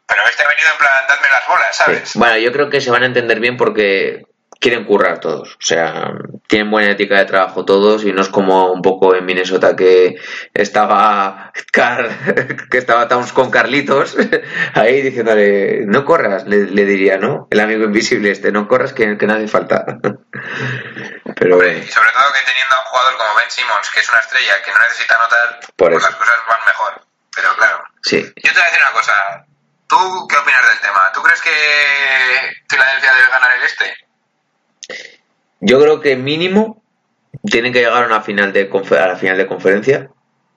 [0.05, 2.13] pero este ha venido en plan, dadme las bolas, ¿sabes?
[2.15, 4.23] Bueno, yo creo que se van a entender bien porque
[4.63, 5.49] quieren currar todos.
[5.55, 6.13] O sea,
[6.47, 10.15] tienen buena ética de trabajo todos y no es como un poco en Minnesota que
[10.53, 14.15] estaba Car- que estaba Towns con Carlitos
[14.73, 17.47] ahí diciéndole no corras, le, le diría, ¿no?
[17.51, 19.83] El amigo invisible este, no corras que, que nadie falta.
[21.35, 24.09] Pero Hombre, y sobre todo que teniendo a un jugador como Ben Simmons, que es
[24.09, 27.01] una estrella, que no necesita anotar, Por pues las cosas van mejor.
[27.35, 28.21] Pero claro, sí.
[28.21, 29.13] yo te voy a decir una cosa.
[29.89, 31.11] ¿Tú qué opinas del tema?
[31.13, 31.51] ¿Tú crees que
[32.69, 33.93] Filadelfia debe ganar el este?
[35.65, 36.83] Yo creo que mínimo
[37.43, 40.09] tienen que llegar a una final de a la final de conferencia.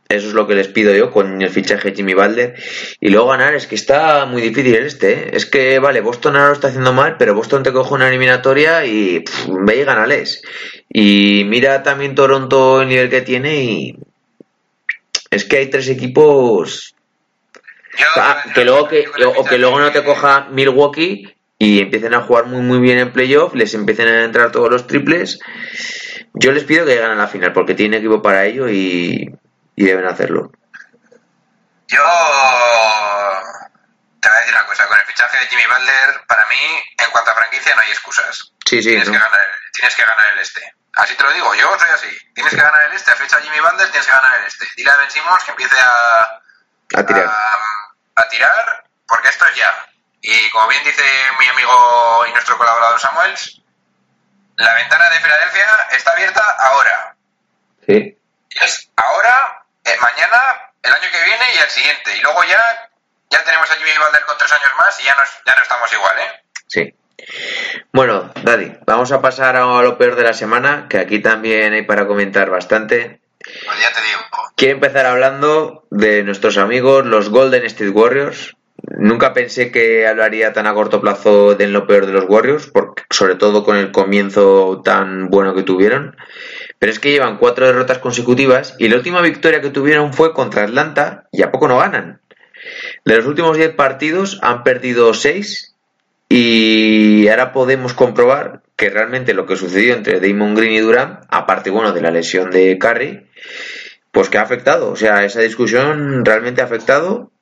[0.09, 2.55] Eso es lo que les pido yo con el fichaje Jimmy Butler.
[3.01, 5.13] Y luego ganar, es que está muy difícil este.
[5.13, 5.31] ¿eh?
[5.33, 8.85] Es que, vale, Boston ahora lo está haciendo mal, pero Boston te coge una eliminatoria
[8.85, 10.43] y pff, ve y ganales.
[10.89, 13.99] Y mira también Toronto el nivel que tiene y.
[15.31, 16.97] Es que hay tres equipos
[18.17, 22.47] Ah, que luego que, o que luego no te coja Milwaukee y empiecen a jugar
[22.47, 25.39] muy muy bien en playoff, les empiecen a entrar todos los triples.
[26.35, 29.35] Yo les pido que lleguen a la final porque tienen equipo para ello y,
[29.75, 30.53] y deben hacerlo.
[31.89, 32.03] Yo
[34.21, 34.87] te voy a decir una cosa.
[34.87, 38.53] Con el fichaje de Jimmy Butler, para mí, en cuanto a franquicia, no hay excusas.
[38.67, 39.13] Sí, sí, tienes, ¿no?
[39.13, 40.75] que ganar el, tienes que ganar el este.
[40.95, 42.19] Así te lo digo, yo soy así.
[42.35, 43.11] Tienes que ganar el este.
[43.13, 44.67] Has fichado a Jimmy Butler, tienes que ganar el este.
[44.77, 47.27] Dile a Ben Simmons que empiece a, a tirar.
[47.27, 49.73] a, a tirar, porque esto es ya.
[50.29, 51.03] Y como bien dice
[51.39, 53.61] mi amigo y nuestro colaborador Samuels,
[54.57, 57.15] la ventana de Filadelfia está abierta ahora.
[57.87, 58.19] Sí.
[58.51, 59.65] Es ahora,
[60.01, 60.39] mañana,
[60.83, 62.17] el año que viene y el siguiente.
[62.17, 62.59] Y luego ya,
[63.31, 65.63] ya tenemos a Jimmy Butler con tres años más y ya no, es- ya no
[65.63, 66.43] estamos igual, ¿eh?
[66.67, 66.95] Sí.
[67.93, 71.83] Bueno, Daddy, vamos a pasar a lo peor de la semana, que aquí también hay
[71.83, 73.21] para comentar bastante.
[73.39, 74.21] Pues ya te digo.
[74.57, 78.56] Quiero empezar hablando de nuestros amigos, los Golden State Warriors.
[78.99, 83.03] Nunca pensé que hablaría tan a corto plazo de lo peor de los Warriors, porque,
[83.11, 86.17] sobre todo con el comienzo tan bueno que tuvieron.
[86.79, 90.65] Pero es que llevan cuatro derrotas consecutivas y la última victoria que tuvieron fue contra
[90.65, 92.21] Atlanta y a poco no ganan.
[93.05, 95.75] De los últimos 10 partidos han perdido 6
[96.29, 101.71] y ahora podemos comprobar que realmente lo que sucedió entre Damon Green y Durant, aparte
[101.71, 103.27] bueno de la lesión de Curry,
[104.11, 104.91] pues que ha afectado.
[104.91, 107.33] O sea, esa discusión realmente ha afectado.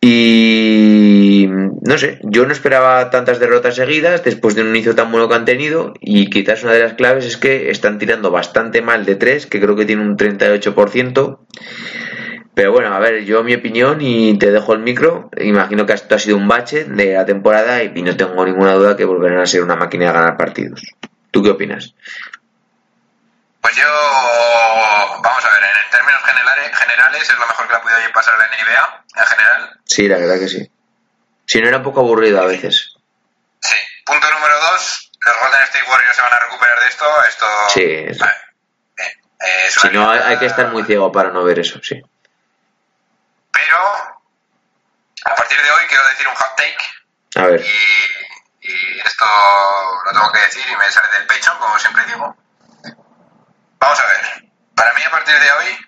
[0.00, 5.28] Y no sé, yo no esperaba tantas derrotas seguidas después de un inicio tan bueno
[5.28, 5.94] que han tenido.
[6.00, 9.60] Y quizás una de las claves es que están tirando bastante mal de 3, que
[9.60, 11.38] creo que tiene un 38%.
[12.54, 15.30] Pero bueno, a ver, yo mi opinión y te dejo el micro.
[15.40, 18.96] Imagino que esto ha sido un bache de la temporada y no tengo ninguna duda
[18.96, 20.82] que volverán a ser una máquina de ganar partidos.
[21.30, 21.94] ¿Tú qué opinas?
[23.68, 27.82] Pues yo, vamos a ver, en términos generales, generales es lo mejor que le ha
[27.82, 29.80] podido pasar a la NBA, en general.
[29.84, 30.72] Sí, la verdad que sí.
[31.44, 32.94] Si no era un poco aburrido a veces.
[33.60, 33.76] Sí.
[34.06, 37.04] Punto número dos, los Golden State Warriors se van a recuperar de esto.
[37.28, 38.24] Esto Sí, es- eh,
[38.96, 42.00] eh, es Si no, hay, que estar muy ciego para no ver eso, sí.
[43.52, 43.78] Pero,
[45.26, 46.78] a partir de hoy quiero decir un hot take
[47.34, 49.26] A ver, y, y esto
[50.06, 52.34] lo tengo que decir y me sale del pecho, como siempre digo.
[53.78, 54.50] Vamos a ver.
[54.74, 55.86] Para mí, a partir de hoy,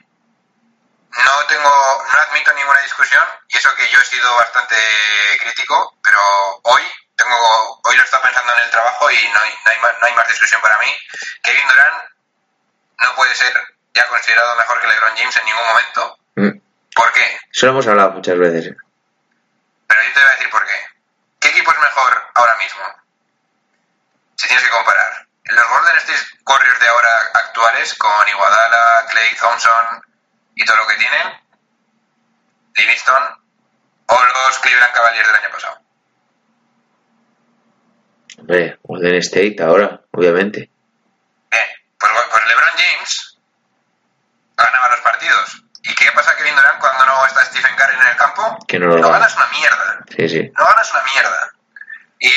[1.10, 1.70] no tengo,
[2.12, 4.76] no admito ninguna discusión, y eso que yo he sido bastante
[5.40, 6.18] crítico, pero
[6.62, 6.82] hoy
[7.16, 10.06] tengo, hoy lo está pensando en el trabajo y no hay, no hay, más, no
[10.06, 10.92] hay más discusión para mí.
[11.42, 12.04] Kevin Durant
[12.98, 13.52] no puede ser
[13.94, 16.18] ya considerado mejor que LeBron James en ningún momento.
[16.36, 16.60] Mm.
[16.94, 17.38] ¿Por qué?
[17.52, 18.74] Eso lo hemos hablado muchas veces.
[19.86, 20.86] Pero yo te voy a decir por qué.
[21.40, 22.82] ¿Qué equipo es mejor ahora mismo?
[24.36, 25.26] Si tienes que comparar.
[25.50, 30.02] Los Golden State Warriors de ahora actuales, con Iguadala, Clay Thompson
[30.54, 31.40] y todo lo que tienen,
[32.76, 33.22] Livingston,
[34.06, 35.80] o los Cleveland Cavaliers del año pasado.
[38.38, 40.70] Hombre, Golden State ahora, obviamente.
[41.50, 43.38] Pues, pues LeBron James
[44.56, 45.62] ganaba los partidos.
[45.82, 48.58] ¿Y qué pasa Kevin Durant cuando no está Stephen Curry en el campo?
[48.66, 49.18] Que no lo no gana.
[49.18, 50.04] ganas una mierda.
[50.16, 50.52] Sí, sí.
[50.56, 51.52] No ganas una mierda.
[52.20, 52.30] Y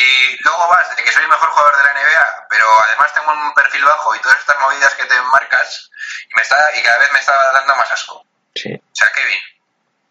[0.44, 3.54] luego vas de que soy el mejor jugador de la NBA, pero además tengo un
[3.54, 5.90] perfil bajo y todas estas movidas que te marcas
[6.30, 8.26] y me está y cada vez me está dando más asco.
[8.56, 8.74] Sí.
[8.76, 9.40] O sea, Kevin,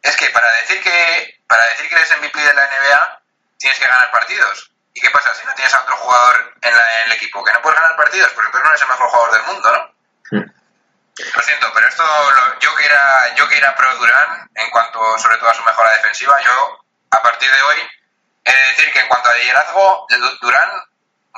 [0.02, 3.22] es que para decir que para decir que eres MVP de la NBA
[3.58, 4.68] tienes que ganar partidos.
[4.94, 7.52] ¿Y qué pasa si no tienes a otro jugador en, la- en el equipo que
[7.52, 8.30] no puedes ganar partidos?
[8.34, 10.38] Pues entonces no eres el mejor jugador del mundo, ¿no?
[10.38, 10.50] Mm.
[11.34, 15.18] Lo siento, pero esto lo- yo que era yo que era pro Durán en cuanto
[15.18, 17.90] sobre todo a su mejora defensiva, yo a partir de hoy
[18.44, 20.68] he de decir que en cuanto a liderazgo de Du- Durán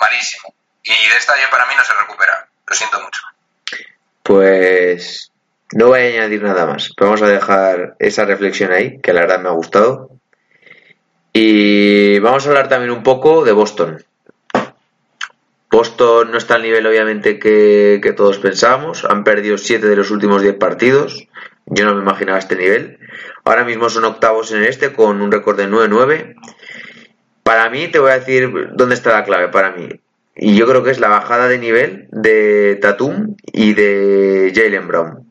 [0.01, 0.55] malísimo.
[0.83, 2.49] Y de esta yo para mí no se recupera.
[2.67, 3.23] Lo siento mucho.
[4.23, 5.31] Pues
[5.73, 6.91] no voy a añadir nada más.
[6.99, 10.11] Vamos a dejar esa reflexión ahí, que la verdad me ha gustado.
[11.33, 14.05] Y vamos a hablar también un poco de Boston.
[15.71, 19.05] Boston no está al nivel, obviamente, que, que todos pensábamos.
[19.05, 21.27] Han perdido 7 de los últimos 10 partidos.
[21.67, 22.99] Yo no me imaginaba este nivel.
[23.45, 26.37] Ahora mismo son octavos en el este con un récord de 9-9.
[27.45, 29.89] Para mí, te voy a decir dónde está la clave para mí.
[30.35, 35.31] Y yo creo que es la bajada de nivel de Tatum y de Jalen Brown.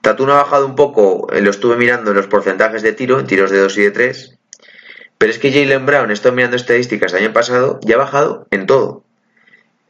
[0.00, 3.26] Tatum ha bajado un poco, eh, lo estuve mirando en los porcentajes de tiro, en
[3.26, 4.38] tiros de 2 y de 3.
[5.18, 8.66] Pero es que Jalen Brown, estoy mirando estadísticas del año pasado, ya ha bajado en
[8.66, 9.04] todo.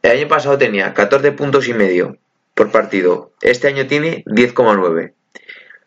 [0.03, 2.17] El año pasado tenía 14 puntos y medio
[2.53, 3.31] por partido.
[3.41, 5.13] Este año tiene 10,9.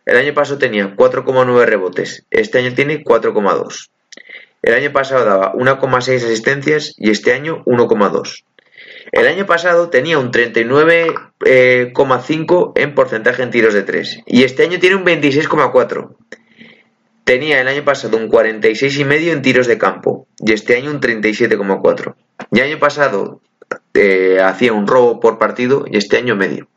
[0.04, 2.26] El año pasado tenía 4,9 rebotes.
[2.30, 3.90] Este año tiene 4,2.
[4.62, 8.44] El año pasado daba 1,6 asistencias y este año 1,2.
[9.12, 14.78] El año pasado tenía un 39,5 en porcentaje en tiros de 3 y este año
[14.78, 16.16] tiene un 26,4.
[17.24, 22.14] Tenía el año pasado un 46,5 en tiros de campo y este año un 37,4.
[22.52, 23.40] Y el año pasado
[23.94, 26.69] eh, hacía un robo por partido y este año medio.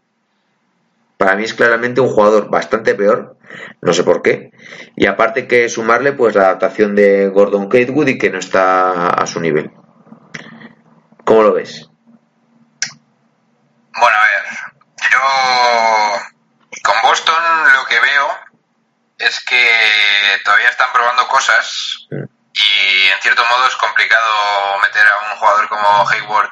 [1.23, 3.37] Para mí es claramente un jugador bastante peor,
[3.79, 4.51] no sé por qué.
[4.97, 9.25] Y aparte que sumarle pues la adaptación de Gordon Catewood y que no está a
[9.25, 9.71] su nivel.
[11.23, 11.89] ¿Cómo lo ves?
[13.97, 14.43] Bueno, a ver,
[15.13, 17.41] yo con Boston
[17.73, 18.27] lo que veo
[19.19, 19.65] es que
[20.43, 24.27] todavía están probando cosas y en cierto modo es complicado
[24.81, 26.51] meter a un jugador como Hayward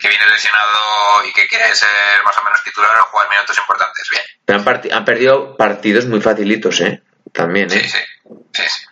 [0.00, 1.88] que viene lesionado y que quiere ser
[2.24, 4.08] más o menos titular o jugar minutos importantes.
[4.10, 4.58] Bien, Pero
[4.96, 7.02] han, perdido partidos muy facilitos, ¿eh?
[7.32, 7.80] También, ¿eh?
[7.80, 7.98] sí, sí,
[8.54, 8.86] sí, sí.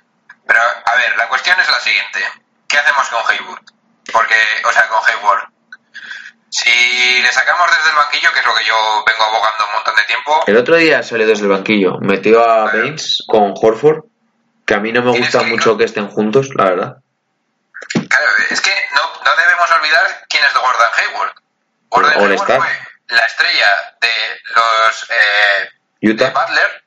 [0.47, 2.21] Pero a ver, la cuestión es la siguiente:
[2.69, 3.63] ¿qué hacemos con Hayward?
[4.13, 4.35] Porque,
[4.69, 5.49] o sea, con Hayward.
[6.49, 9.95] Si le sacamos desde el banquillo, que es lo que yo vengo abogando un montón
[9.97, 14.05] de tiempo, El otro día salió desde el banquillo, metió a Baines con Horford,
[14.65, 16.97] que a mí no me gusta que- mucho que estén juntos, la verdad.
[18.09, 21.35] Claro, es que no, no debemos olvidar quién es Gordon Hayward.
[21.89, 22.59] Gordon All Hayward Star.
[22.61, 25.71] fue la estrella de los eh,
[26.01, 26.31] de Utah.
[26.31, 26.85] Butler,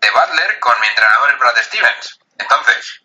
[0.00, 2.18] de Butler con mi entrenador Brad Stevens.
[2.38, 3.00] Entonces,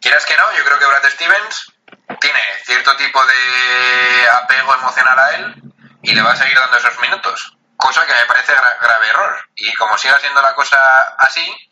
[0.00, 1.72] quieras que no, yo creo que Brad Stevens
[2.20, 5.62] tiene cierto tipo de apego emocional a él
[6.02, 7.56] y le va a seguir dando esos minutos.
[7.76, 9.48] Cosa que me parece gra- grave error.
[9.56, 10.78] Y como siga siendo la cosa
[11.18, 11.71] así,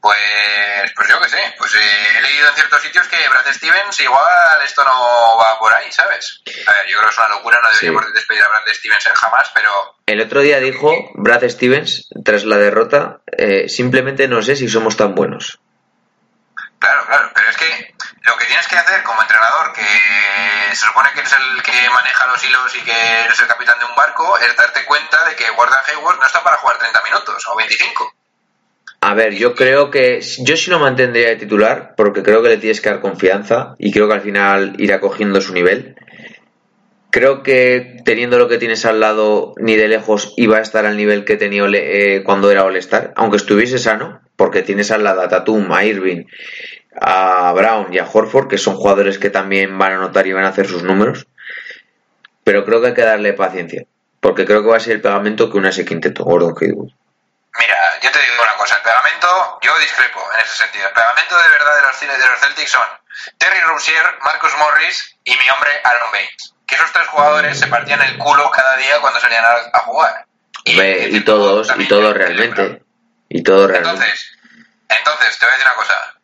[0.00, 1.78] pues, pues yo qué sé, pues eh,
[2.18, 6.40] he leído en ciertos sitios que Brad Stevens igual esto no va por ahí, ¿sabes?
[6.66, 8.12] A ver, yo creo que es una locura, no deberíamos Sí.
[8.14, 9.70] despedir a Brad Stevens en jamás, pero
[10.06, 14.96] El otro día dijo Brad Stevens, tras la derrota, eh, simplemente no sé si somos
[14.96, 15.58] tan buenos.
[16.78, 19.84] claro, claro, pero es que lo que tienes que hacer como entrenador, que
[20.74, 23.84] se supone que eres el que maneja los hilos y que eres el capitán de
[23.84, 27.46] un barco, es darte cuenta de que Gordon Hayward no está para jugar 30 minutos
[27.48, 28.14] o 25.
[29.02, 32.58] A ver, yo creo que yo sí lo mantendría de titular, porque creo que le
[32.58, 35.96] tienes que dar confianza y creo que al final irá cogiendo su nivel.
[37.08, 40.98] Creo que teniendo lo que tienes al lado, ni de lejos iba a estar al
[40.98, 45.28] nivel que tenía eh, cuando era All-Star, aunque estuviese sano, porque tienes al lado a
[45.28, 46.26] Tatum, a Irving,
[47.00, 50.44] a Brown y a Horford, que son jugadores que también van a anotar y van
[50.44, 51.26] a hacer sus números.
[52.44, 53.86] Pero creo que hay que darle paciencia.
[54.20, 56.99] Porque creo que va a ser el pegamento que una ese quinteto, Gordon Hayward.
[57.58, 60.86] Mira, yo te digo una cosa, el pegamento, yo discrepo en ese sentido.
[60.88, 62.86] El pegamento de verdad de los, de los Celtics son
[63.38, 66.54] Terry Rozier, Marcus Morris y mi hombre Aaron Baines.
[66.66, 70.26] Que esos tres jugadores se partían el culo cada día cuando salían a, a jugar.
[70.64, 72.82] Y, y todos, y todos realmente.
[73.28, 74.04] Y todos realmente.
[74.04, 74.38] Entonces,
[74.88, 76.14] entonces, te voy a decir una cosa.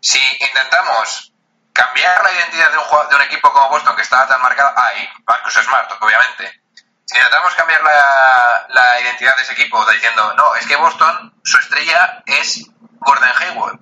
[0.00, 1.32] Si intentamos
[1.72, 5.08] cambiar la identidad de un, de un equipo como Boston que estaba tan marcado, ay,
[5.26, 6.61] Marcus Smart, obviamente.
[7.12, 11.58] Si intentamos cambiar la, la identidad de ese equipo diciendo, no, es que Boston, su
[11.58, 12.64] estrella es
[13.00, 13.78] Gordon Hayward.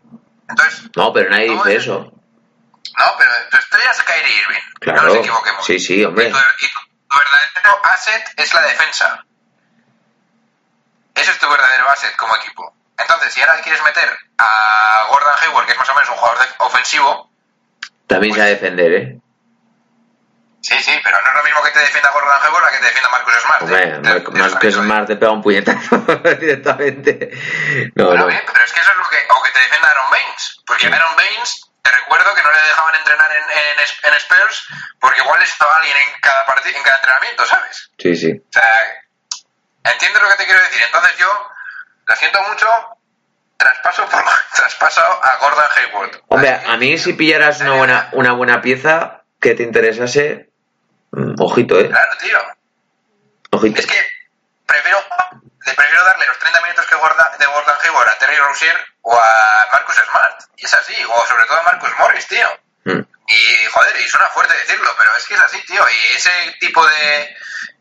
[0.49, 2.13] Entonces, no, pero nadie dice es, eso.
[2.99, 4.61] No, pero tu estrella es Kyrie Irving.
[4.81, 5.03] Claro.
[5.03, 5.65] No nos equivoquemos.
[5.65, 6.29] Sí, sí, hombre.
[6.29, 9.25] Y tu, y tu verdadero asset es la defensa.
[11.15, 12.75] Ese es tu verdadero asset como equipo.
[12.99, 16.47] Entonces, si ahora quieres meter a Gordon Hayward, que es más o menos un jugador
[16.59, 17.31] ofensivo.
[18.07, 19.21] También pues, a defender, ¿eh?
[20.63, 22.85] Sí, sí, pero no es lo mismo que te defienda Gordon Hayward a que te
[22.85, 23.63] defienda Marcus Smart.
[23.63, 23.99] Hombre, ¿eh?
[24.33, 25.97] Marcus Smart te pega un puñetazo
[26.41, 27.31] directamente.
[27.95, 28.27] No, bueno, no.
[28.29, 29.17] Bien, pero es que eso es lo que.
[29.31, 30.61] O que te defienda Aaron Baines.
[30.67, 30.93] Porque Sí.
[30.93, 33.81] Aaron Baines, te recuerdo que no le dejaban entrenar en, en,
[34.13, 34.69] en Spurs
[35.01, 37.91] porque igual estaba alguien en cada, partid- en cada entrenamiento, ¿sabes?
[37.99, 38.33] Sí, sí.
[38.33, 40.83] O sea, ¿entiendes lo que te quiero decir?
[40.85, 41.49] Entonces yo,
[42.07, 42.67] lo siento mucho,
[43.57, 44.23] traspaso, por,
[44.55, 46.21] traspaso a Gordon Hayward.
[46.29, 50.50] Hombre, a mí si pillaras una buena, una buena pieza que te interesase,
[51.39, 51.89] ojito, ¿eh?
[51.89, 52.39] Claro, tío.
[53.51, 53.81] Ojito.
[53.81, 54.07] Es que
[54.67, 54.99] prefiero,
[55.67, 59.17] le prefiero darle los 30 minutos que guarda, de Gordon Hayward a Terry Rozier o
[59.17, 60.43] a Marcus Smart.
[60.57, 62.49] Y es así, o sobre todo a Marcus Morris, tío.
[62.85, 63.01] Mm.
[63.27, 65.85] Y joder, y suena fuerte decirlo, pero es que es así, tío.
[65.89, 66.31] Y ese
[66.61, 67.37] tipo de,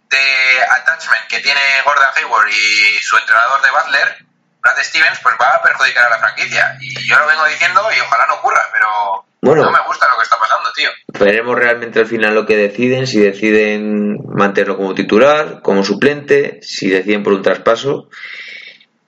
[0.09, 4.25] de attachment que tiene Gordon Hayward y su entrenador de Butler,
[4.61, 6.77] Brad Stevens, pues va a perjudicar a la franquicia.
[6.80, 9.64] Y yo lo vengo diciendo y ojalá no ocurra, pero Bueno.
[9.64, 10.90] no me gusta lo que está pasando, tío.
[11.20, 16.90] Veremos realmente al final lo que deciden, si deciden mantenerlo como titular, como suplente, si
[16.90, 18.10] deciden por un traspaso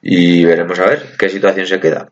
[0.02, 2.10] y veremos a ver qué situación se queda.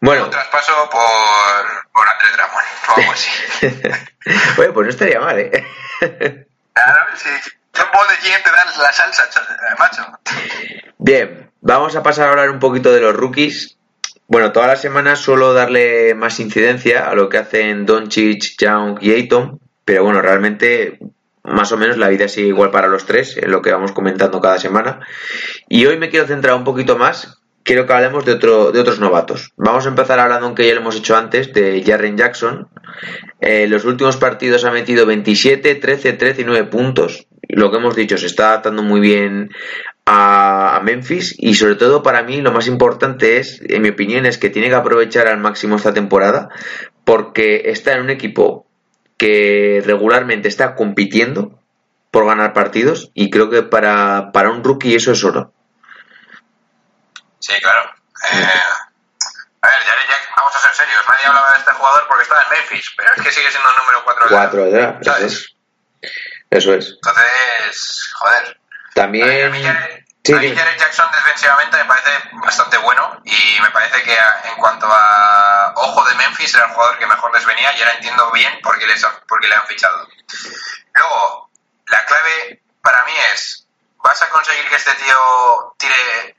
[0.00, 3.30] Bueno, Un traspaso por, por Andrés Drummond o algo así.
[4.60, 5.64] Oye, pues no estaría mal, ¿eh?
[6.00, 10.06] Claro, si un bol de GM te dan la salsa, ch- macho.
[10.98, 13.78] Bien, vamos a pasar a hablar un poquito de los rookies.
[14.26, 19.12] Bueno, todas las semanas suelo darle más incidencia a lo que hacen Doncic, Young y
[19.12, 20.98] Ayton, pero bueno, realmente
[21.42, 24.40] más o menos la vida sigue igual para los tres, en lo que vamos comentando
[24.40, 25.00] cada semana.
[25.68, 28.98] Y hoy me quiero centrar un poquito más, quiero que hablemos de, otro, de otros
[28.98, 29.52] novatos.
[29.56, 32.68] Vamos a empezar hablando, aunque ya lo hemos hecho antes, de Jaren Jackson.
[33.42, 37.26] Eh, los últimos partidos ha metido 27, 13, 13 y 9 puntos.
[37.48, 39.50] Lo que hemos dicho, se está adaptando muy bien
[40.06, 44.38] a, Memphis y sobre todo para mí lo más importante es, en mi opinión, es
[44.38, 46.50] que tiene que aprovechar al máximo esta temporada
[47.04, 48.66] porque está en un equipo
[49.16, 51.58] que regularmente está compitiendo
[52.10, 55.52] por ganar partidos y creo que para, para un rookie eso es oro.
[57.38, 57.90] Sí, claro.
[58.32, 58.44] Eh,
[59.62, 59.76] a ver,
[60.36, 61.02] vamos a ser serios.
[61.08, 63.76] Nadie hablaba de este jugador porque estaba en Memphis, pero es que sigue siendo el
[63.76, 64.98] número 4 Cuatro, ¿verdad?
[65.00, 65.32] Eso ¿Sabes?
[65.32, 65.56] es.
[66.50, 66.90] Eso es.
[66.94, 68.60] Entonces, joder.
[68.94, 69.46] También...
[69.46, 70.56] a mí Jared, Sí, a mí dime.
[70.56, 76.08] Jared Jackson defensivamente me parece bastante bueno y me parece que en cuanto a ojo
[76.08, 78.86] de Memphis era el jugador que mejor les venía y ahora entiendo bien por qué,
[78.86, 80.08] les, por qué le han fichado.
[80.94, 81.50] Luego,
[81.88, 83.66] la clave para mí es,
[84.02, 86.36] ¿vas a conseguir que este tío tire,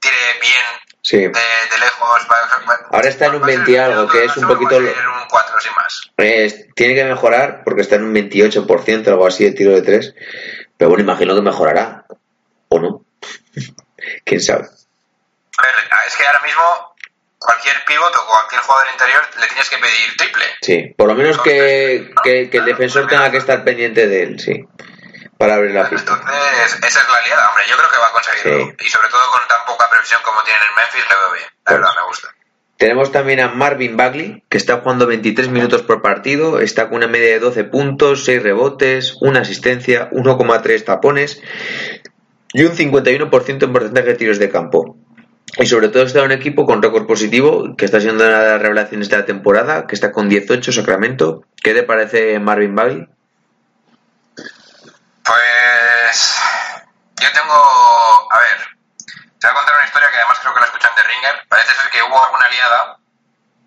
[0.00, 0.64] tire bien
[1.02, 1.18] Sí.
[1.18, 2.26] de, de lejos?
[2.90, 5.28] Ahora está en un va a ser 20 y algo, que es un poquito un
[5.28, 6.10] 4 sin más.
[6.16, 10.14] Eh, tiene que mejorar porque está en un 28%, algo así de tiro de 3.
[10.76, 12.04] Pero bueno, imagino que mejorará.
[12.68, 13.04] ¿O no?
[14.24, 14.64] ¿Quién sabe?
[14.64, 15.74] A ver,
[16.06, 16.94] es que ahora mismo
[17.38, 20.44] cualquier pivot o cualquier jugador interior le tienes que pedir triple.
[20.60, 24.40] Sí, por lo menos que, que, que el defensor tenga que estar pendiente de él,
[24.40, 24.64] sí.
[25.38, 26.12] Para abrir la pista.
[26.14, 27.64] Entonces, esa es la liada, hombre.
[27.68, 28.74] Yo creo que va a conseguirlo.
[28.80, 31.44] Y sobre todo con tan poca previsión como tienen en Memphis, le veo bien.
[31.44, 32.28] La Pues- verdad, me gusta.
[32.76, 37.06] Tenemos también a Marvin Bagley, que está jugando 23 minutos por partido, está con una
[37.06, 41.40] media de 12 puntos, 6 rebotes, una asistencia, 1,3 tapones
[42.52, 44.96] y un 51% en porcentaje de tiros de campo.
[45.58, 48.62] Y sobre todo está un equipo con récord positivo, que está siendo una de las
[48.62, 51.44] revelaciones de la temporada, que está con 18 Sacramento.
[51.62, 53.08] ¿Qué te parece Marvin Bagley?
[55.24, 56.34] Pues.
[57.20, 57.54] Yo tengo.
[57.54, 58.75] A ver.
[59.46, 61.46] Te voy a contar una historia que además creo que la escuchan de Ringer.
[61.48, 62.96] Parece ser que hubo alguna liada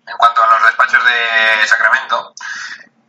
[0.06, 2.34] en cuanto a los despachos de Sacramento.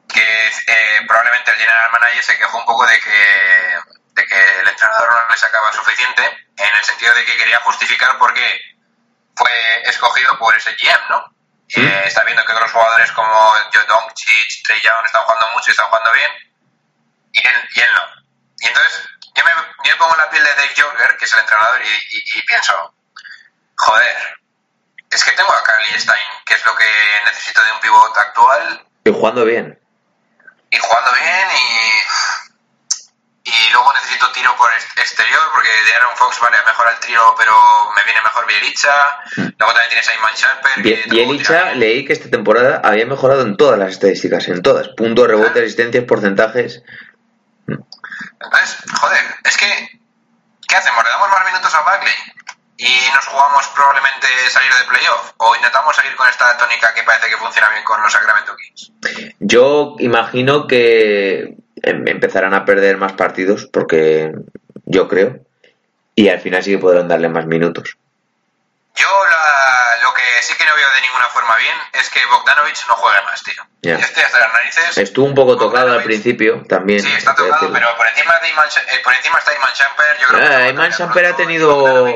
[0.08, 3.78] Que eh, probablemente el general manager se quejó un poco de que,
[4.14, 6.24] de que el entrenador no le sacaba suficiente.
[6.56, 8.62] En el sentido de que quería justificar por qué
[9.36, 11.26] fue escogido por ese GM, ¿no?
[11.68, 11.82] Sí.
[11.82, 13.34] Eh, está viendo que otros jugadores como
[13.74, 16.32] Joe Doncic, Trey Young están jugando mucho y están jugando bien
[17.34, 18.02] y él, y él no.
[18.60, 21.40] Y entonces yo me, yo me pongo la piel de Dave Jorger, que es el
[21.40, 22.94] entrenador, y, y, y pienso,
[23.76, 24.18] joder,
[25.12, 26.86] es que tengo a Carly Stein, que es lo que
[27.26, 28.86] necesito de un pivot actual.
[29.04, 29.80] Y jugando bien.
[30.70, 31.92] Y jugando bien y...
[33.44, 37.52] Y luego necesito tiro por exterior porque de Aaron Fox, vale, mejora el tiro, pero
[37.98, 38.94] me viene mejor Bielicha.
[39.36, 40.72] Luego también tienes a Iman Sharper.
[40.84, 44.90] Bien, Bielicha, leí que esta temporada había mejorado en todas las estadísticas, en todas.
[44.90, 45.66] Puntos, rebotes, ¿Ah?
[45.66, 46.84] asistencias, porcentajes.
[48.40, 50.02] Entonces, joder, es que,
[50.68, 51.04] ¿qué hacemos?
[51.04, 52.14] ¿Le damos más minutos a Bagley?
[52.82, 57.30] y nos jugamos probablemente salir de playoff o intentamos seguir con esta tónica que parece
[57.30, 58.92] que funciona bien con los Sacramento Kings?
[59.40, 64.32] Yo imagino que em, empezarán a perder más partidos porque
[64.86, 65.42] yo creo
[66.16, 67.98] y al final sí que podrán darle más minutos.
[68.96, 72.86] Yo la, lo que sí que no veo de ninguna forma bien es que Bogdanovich
[72.88, 73.64] no juegue más, tío.
[73.82, 73.96] Ya.
[73.96, 74.98] Este hasta las narices.
[74.98, 77.00] Estuvo un poco tocado al principio también.
[77.02, 80.18] Sí, está tocado, pero por encima, de Iman, eh, por encima está Iman Champer.
[80.22, 82.08] Yo creo ah, Iman Champer ha tenido.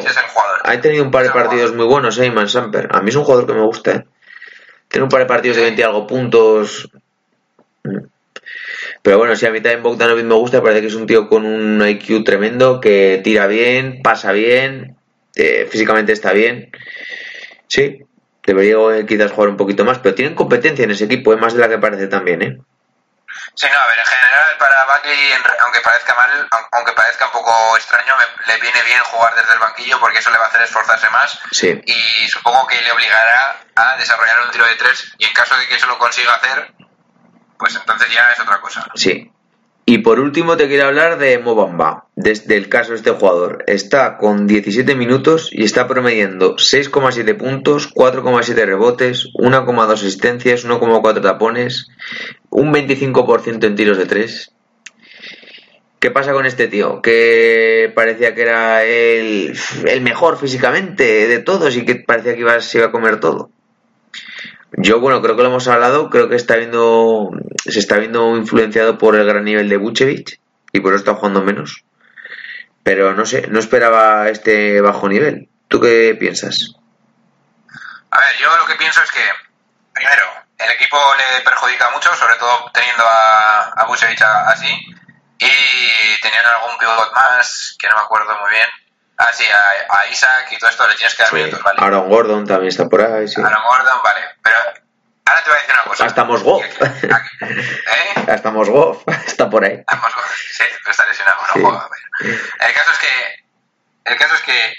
[0.64, 2.90] Ha tenido un par de partidos muy buenos, eh, Iman Champer.
[2.92, 3.92] A mí es un jugador que me gusta.
[3.92, 4.06] Eh.
[4.90, 6.90] Tiene un par de partidos de 20 y algo puntos.
[9.02, 11.46] Pero bueno, si a mí también Bogdanovich me gusta, parece que es un tío con
[11.46, 14.95] un IQ tremendo, que tira bien, pasa bien,
[15.36, 16.72] eh, físicamente está bien.
[17.68, 18.00] Sí,
[18.44, 21.54] debería eh, quizás jugar un poquito más, pero tienen competencia en ese equipo, es más
[21.54, 22.58] de la que parece también, ¿eh?
[23.56, 25.32] Sí, no, a ver, en general para Buckley,
[25.62, 29.60] aunque parezca mal, aunque parezca un poco extraño, me, le viene bien jugar desde el
[29.60, 31.82] banquillo porque eso le va a hacer esforzarse más sí.
[31.86, 35.68] y supongo que le obligará a desarrollar un tiro de tres y en caso de
[35.68, 36.74] que eso lo consiga hacer,
[37.58, 38.86] pues entonces ya es otra cosa.
[38.96, 39.32] Sí,
[39.88, 43.64] y por último te quiero hablar de Mobamba, desde el caso de este jugador.
[43.68, 51.90] Está con 17 minutos y está promediando 6,7 puntos, 4,7 rebotes, 1,2 asistencias, 1,4 tapones,
[52.50, 54.52] un 25% en tiros de 3.
[56.00, 57.02] ¿Qué pasa con este tío?
[57.04, 59.56] Que parecía que era el,
[59.86, 63.52] el mejor físicamente de todos y que parecía que iba, se iba a comer todo.
[64.72, 67.32] Yo, bueno, creo que lo hemos hablado, creo que está viendo,
[67.66, 70.40] se está viendo influenciado por el gran nivel de Bucevic
[70.74, 71.86] y por eso está jugando menos.
[72.84, 75.50] Pero no sé, no esperaba este bajo nivel.
[75.68, 76.76] ¿Tú qué piensas?
[78.12, 79.24] A ver, yo lo que pienso es que,
[79.94, 80.26] primero,
[80.58, 84.68] el equipo le perjudica mucho, sobre todo teniendo a, a así,
[85.40, 88.68] y teniendo algún pivot más, que no me acuerdo muy bien,
[89.18, 91.36] Ah, sí, a, Isaac y todo esto le tienes que dar sí.
[91.38, 91.80] minutos, ¿vale?
[91.82, 93.42] Aaron Gordon también está por ahí, sí.
[93.42, 94.22] Aaron Gordon, vale.
[94.44, 94.58] Pero
[95.26, 96.06] ahora te voy a decir una cosa.
[96.06, 96.64] Hasta Mosgoff.
[97.42, 98.26] ¿Eh?
[98.32, 99.82] Hasta Mosgoff está por ahí.
[99.88, 101.62] A Mosgoff, sí, pero está lesionado, no sí.
[101.62, 101.90] juega.
[102.60, 104.74] El caso es que, el caso es que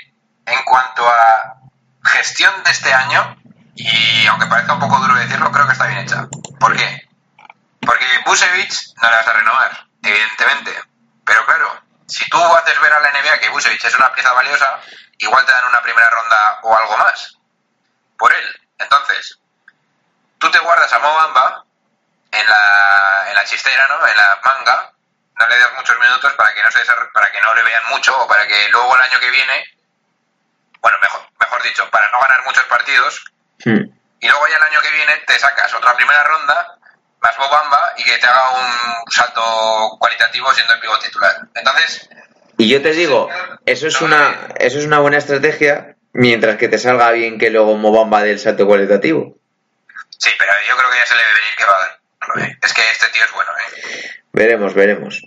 [0.46, 1.56] en cuanto a
[2.04, 3.36] gestión de este año,
[3.74, 6.28] y aunque parezca un poco duro decirlo, creo que está bien hecha.
[6.58, 7.08] ¿Por qué?
[7.80, 10.72] Porque Busevich no le vas a renovar, evidentemente.
[11.24, 14.80] Pero claro, si tú haces ver a la NBA que Busevich es una pieza valiosa,
[15.18, 17.36] igual te dan una primera ronda o algo más
[18.18, 18.60] por él.
[18.78, 19.38] Entonces,
[20.38, 21.64] tú te guardas a Mobamba
[22.30, 24.06] en la, en la chistera, ¿no?
[24.06, 24.92] En la manga,
[25.38, 28.18] no le das muchos minutos para que no se para que no le vean mucho
[28.18, 29.64] o para que luego el año que viene,
[30.80, 33.24] bueno, mejor, mejor dicho, para no ganar muchos partidos,
[33.64, 33.82] hmm.
[34.20, 36.75] y luego ya el año que viene te sacas otra primera ronda
[37.26, 41.36] más Bobamba y que te haga un salto cualitativo siendo el pivote titular.
[41.54, 42.08] Entonces.
[42.58, 43.28] Y yo te digo,
[43.66, 47.76] eso es una, eso es una buena estrategia, mientras que te salga bien que luego
[47.76, 49.36] Mobamba del salto cualitativo.
[50.08, 52.58] Sí, pero yo creo que ya se le debe venir que va a dar.
[52.62, 54.10] Es que este tío es bueno, ¿eh?
[54.32, 55.22] Veremos, veremos.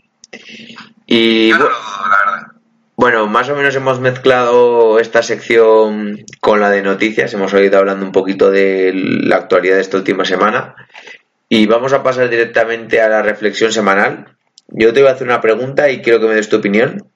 [1.05, 2.47] Y yo no lo dudo, la verdad.
[2.95, 7.33] Bueno, más o menos hemos mezclado esta sección con la de noticias.
[7.33, 10.75] Hemos oído hablando un poquito de la actualidad de esta última semana.
[11.51, 14.37] Y vamos a pasar directamente a la reflexión semanal.
[14.67, 17.09] Yo te voy a hacer una pregunta y quiero que me des tu opinión.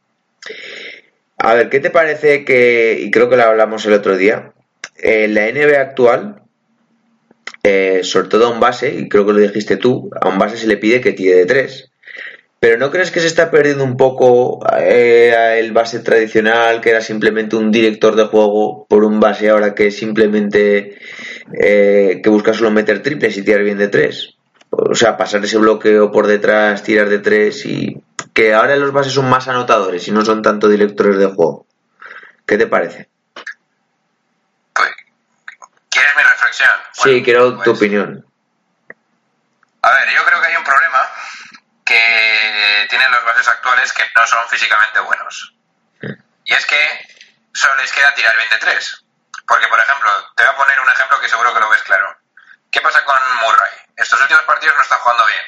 [1.37, 4.53] A ver, ¿qué te parece que, y creo que lo hablamos el otro día,
[4.97, 6.41] en la NBA actual,
[7.61, 10.57] eh, sobre todo a un base, y creo que lo dijiste tú, a un base
[10.57, 11.91] se le pide que tire de tres.
[12.59, 17.01] Pero ¿no crees que se está perdiendo un poco eh, el base tradicional, que era
[17.01, 20.97] simplemente un director de juego, por un base ahora que simplemente
[21.51, 24.35] eh, que busca solo meter triples y tirar bien de tres?
[24.69, 29.13] O sea, pasar ese bloqueo por detrás, tirar de tres y que ahora los bases
[29.13, 31.67] son más anotadores y no son tanto directores de juego.
[32.45, 33.09] ¿Qué te parece?
[34.73, 34.89] Pues,
[35.89, 36.69] ¿Quieres mi reflexión?
[36.93, 38.25] Sí, quiero pues, tu opinión.
[39.81, 41.09] A ver, yo creo que hay un problema
[41.85, 45.53] que tienen los bases actuales que no son físicamente buenos.
[46.45, 46.75] Y es que
[47.53, 49.02] solo les queda tirar bien de tres.
[49.47, 52.17] Porque, por ejemplo, te voy a poner un ejemplo que seguro que lo ves claro.
[52.71, 53.71] ¿Qué pasa con Murray?
[53.97, 55.45] Estos últimos partidos no está jugando bien.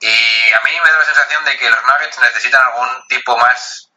[0.00, 3.90] Y a mí me da la sensación de que los Nuggets necesitan algún tipo más,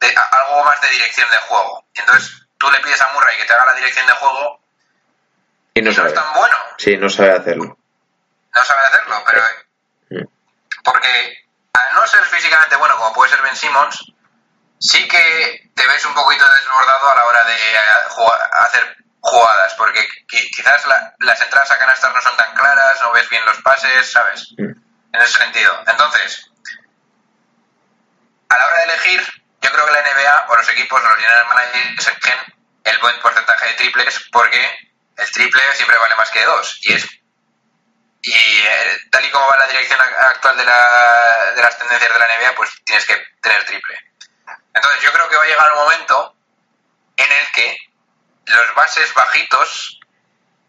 [0.00, 1.84] de, algo más de dirección de juego.
[1.94, 4.60] Y entonces tú le pides a Murray que te haga la dirección de juego
[5.74, 6.08] y no, y no sabe.
[6.08, 6.56] es tan bueno.
[6.78, 7.78] Sí, no sabe hacerlo.
[8.54, 9.42] No sabe hacerlo, pero...
[10.10, 10.28] Mm.
[10.82, 14.12] Porque al no ser físicamente bueno, como puede ser Ben Simmons,
[14.78, 19.74] sí que te ves un poquito desbordado a la hora de eh, jugar- hacer jugadas,
[19.74, 23.44] porque qui- quizás la- las entradas a canastas no son tan claras, no ves bien
[23.46, 24.48] los pases, ¿sabes?
[24.58, 24.72] Mm.
[25.12, 25.82] En ese sentido.
[25.86, 26.50] Entonces,
[28.48, 29.22] a la hora de elegir,
[29.62, 32.38] yo creo que la NBA o los equipos los general managers eligen
[32.84, 36.78] el buen porcentaje de triples porque el triple siempre vale más que dos.
[36.82, 37.06] Y es
[38.22, 42.18] y eh, tal y como va la dirección actual de, la- de las tendencias de
[42.18, 44.09] la NBA, pues tienes que tener triple.
[44.74, 46.36] Entonces yo creo que va a llegar un momento
[47.16, 47.76] en el que
[48.46, 50.00] los bases bajitos,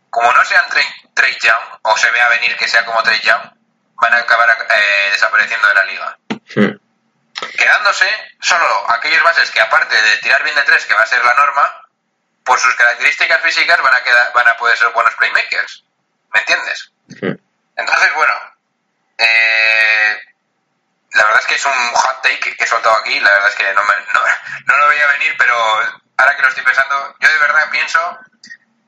[0.09, 3.41] como no sean Trey, Trey Young, o se vea venir que sea como Trey Young,
[3.95, 6.17] van a acabar eh, desapareciendo de la liga.
[6.55, 6.81] Mm.
[7.57, 11.23] Quedándose solo aquellos bases que aparte de tirar bien de tres, que va a ser
[11.23, 11.87] la norma,
[12.43, 15.83] por sus características físicas van a, quedar, van a poder ser buenos playmakers.
[16.33, 16.91] ¿Me entiendes?
[17.07, 17.35] Mm.
[17.75, 18.33] Entonces, bueno,
[19.17, 20.20] eh,
[21.51, 23.93] que es un hot take que he soltado aquí, la verdad es que no, me,
[24.13, 24.21] no,
[24.67, 25.53] no lo veía venir, pero
[26.15, 28.19] ahora que lo estoy pensando, yo de verdad pienso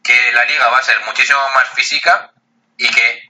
[0.01, 2.31] que la liga va a ser muchísimo más física
[2.77, 3.29] y que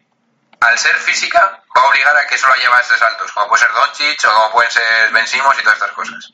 [0.59, 3.73] al ser física va a obligar a que solo haya bases altos, como puede ser
[3.73, 6.29] Doncic o como pueden ser Ben Simmons y todas estas cosas.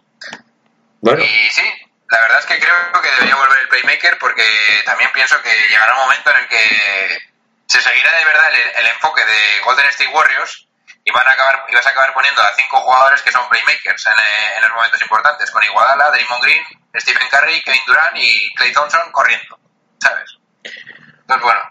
[0.99, 1.63] Bueno, Y sí,
[2.09, 4.43] la verdad es que creo que debería volver el playmaker porque
[4.83, 7.31] también pienso que llegará un momento en el que
[7.65, 10.68] se seguirá de verdad el, el enfoque de Golden State Warriors
[11.09, 14.05] y van a acabar y vas a acabar poniendo a cinco jugadores que son playmakers
[14.05, 16.63] en, eh, en los momentos importantes, con Iguadala, Draymond Green,
[16.95, 19.59] Stephen Curry, Kevin Durant y Clay Thompson corriendo,
[19.97, 20.37] ¿sabes?
[20.63, 21.61] Entonces bueno,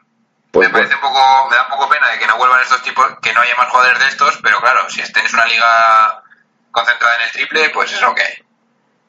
[0.50, 2.82] pues me parece un poco, me da un poco pena de que no vuelvan estos
[2.82, 6.22] tipos, que no haya más jugadores de estos, pero claro, si tenéis una liga
[6.70, 8.34] concentrada en el triple, pues es lo que hay.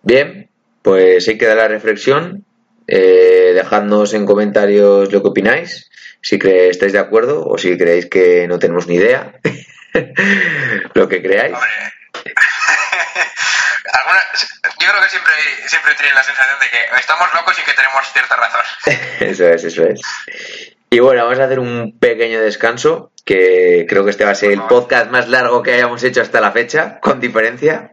[0.04, 0.50] Bien,
[0.82, 2.46] pues ahí queda la reflexión.
[2.88, 8.48] Eh, dejadnos en comentarios lo que opináis, si estáis de acuerdo o si creéis que
[8.48, 9.34] no tenemos ni idea.
[10.94, 11.54] lo que creáis.
[13.92, 14.24] Alguna-
[14.80, 15.34] yo creo que siempre,
[15.68, 18.62] siempre tienen la sensación de que estamos locos y que tenemos cierta razón.
[19.20, 20.00] Eso es, eso es.
[20.92, 24.52] Y bueno, vamos a hacer un pequeño descanso, que creo que este va a ser
[24.52, 27.92] el podcast más largo que hayamos hecho hasta la fecha, con diferencia.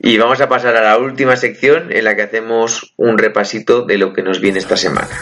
[0.00, 3.98] Y vamos a pasar a la última sección en la que hacemos un repasito de
[3.98, 5.16] lo que nos viene esta semana.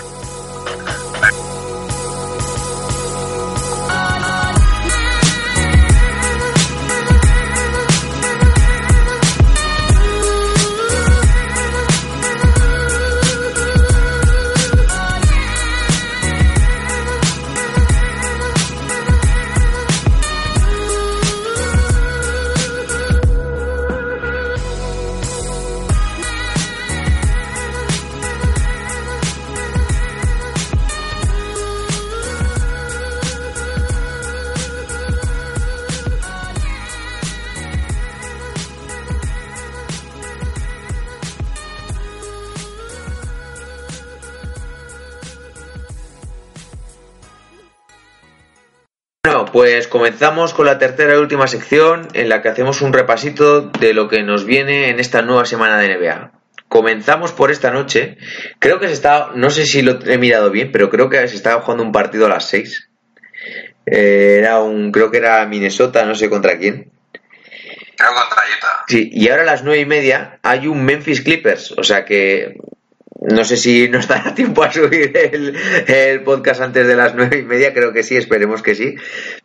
[49.43, 53.63] Bueno, pues comenzamos con la tercera y última sección en la que hacemos un repasito
[53.63, 56.31] de lo que nos viene en esta nueva semana de NBA.
[56.69, 58.19] Comenzamos por esta noche.
[58.61, 61.35] Creo que se está, no sé si lo he mirado bien, pero creo que se
[61.35, 62.89] estaba jugando un partido a las 6.
[63.87, 66.93] Eh, era un, creo que era Minnesota, no sé contra quién.
[67.97, 68.85] Creo contra Utah.
[68.87, 72.55] Sí, y ahora a las nueve y media hay un Memphis Clippers, o sea que
[73.31, 75.57] no sé si nos dará tiempo a subir el,
[75.87, 78.95] el podcast antes de las nueve y media, creo que sí, esperemos que sí.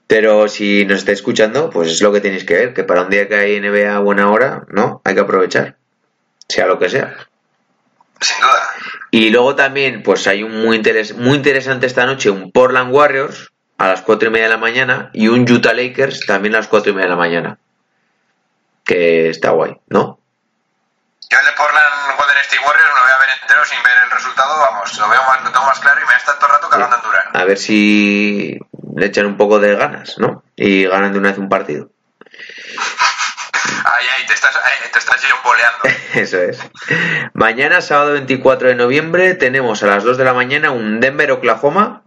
[0.08, 3.10] Pero si nos está escuchando, pues es lo que tenéis que ver, que para un
[3.10, 5.02] día que hay NBA a buena hora, ¿no?
[5.04, 5.76] Hay que aprovechar,
[6.48, 7.16] sea lo que sea.
[8.20, 8.64] Sin duda.
[9.12, 13.52] Y luego también, pues hay un muy, interes- muy interesante esta noche, un Portland Warriors
[13.78, 16.68] a las cuatro y media de la mañana y un Utah Lakers también a las
[16.68, 17.58] cuatro y media de la mañana.
[18.84, 20.20] Que está guay, ¿no?
[21.30, 23.94] Yo el de Portland Golden State Warriors me lo voy a ver entero sin ver
[24.04, 26.56] el resultado, vamos, lo veo más, lo tengo más claro y me estado todo el
[26.56, 27.26] rato cagando en Durán.
[27.34, 28.58] A ver si
[28.96, 30.44] le echan un poco de ganas, ¿no?
[30.56, 31.90] Y ganan de una vez un partido.
[33.84, 35.80] Ay, ay, te estás, ay, te estás boleando.
[36.14, 36.60] Eso es.
[37.34, 42.04] Mañana, sábado 24 de noviembre, tenemos a las 2 de la mañana un Denver Oklahoma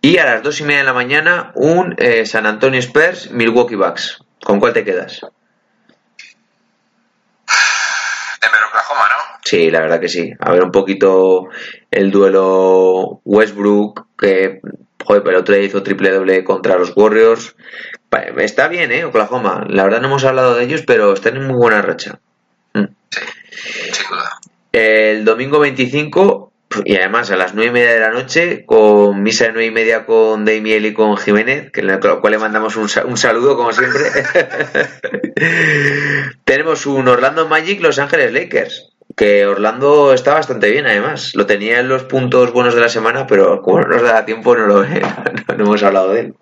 [0.00, 3.76] y a las 2 y media de la mañana un eh, San Antonio Spurs Milwaukee
[3.76, 4.24] Bucks.
[4.42, 5.20] ¿Con cuál te quedas?
[8.40, 9.38] Denver, Oklahoma, ¿no?
[9.44, 10.32] Sí, la verdad que sí.
[10.38, 11.48] A ver un poquito
[11.90, 14.60] el duelo Westbrook, que
[15.04, 17.56] joder, pero el otro día hizo triple doble contra los Warriors.
[18.38, 19.04] Está bien, ¿eh?
[19.04, 19.64] Oklahoma.
[19.68, 22.20] La verdad no hemos hablado de ellos, pero están en muy buena racha.
[22.74, 22.84] Mm.
[23.10, 24.40] Sí, sin duda.
[24.72, 26.51] El domingo 25,
[26.84, 29.70] y además a las nueve y media de la noche, con misa de nueve y
[29.70, 33.72] media con Damiel y con Jiménez, que al cual le mandamos un, un saludo, como
[33.72, 34.02] siempre.
[36.44, 38.90] Tenemos un Orlando Magic Los Ángeles Lakers.
[39.16, 41.34] Que Orlando está bastante bien, además.
[41.34, 44.56] Lo tenía en los puntos buenos de la semana, pero como no nos da tiempo,
[44.56, 44.98] no, lo, no
[45.48, 46.34] hemos hablado de él.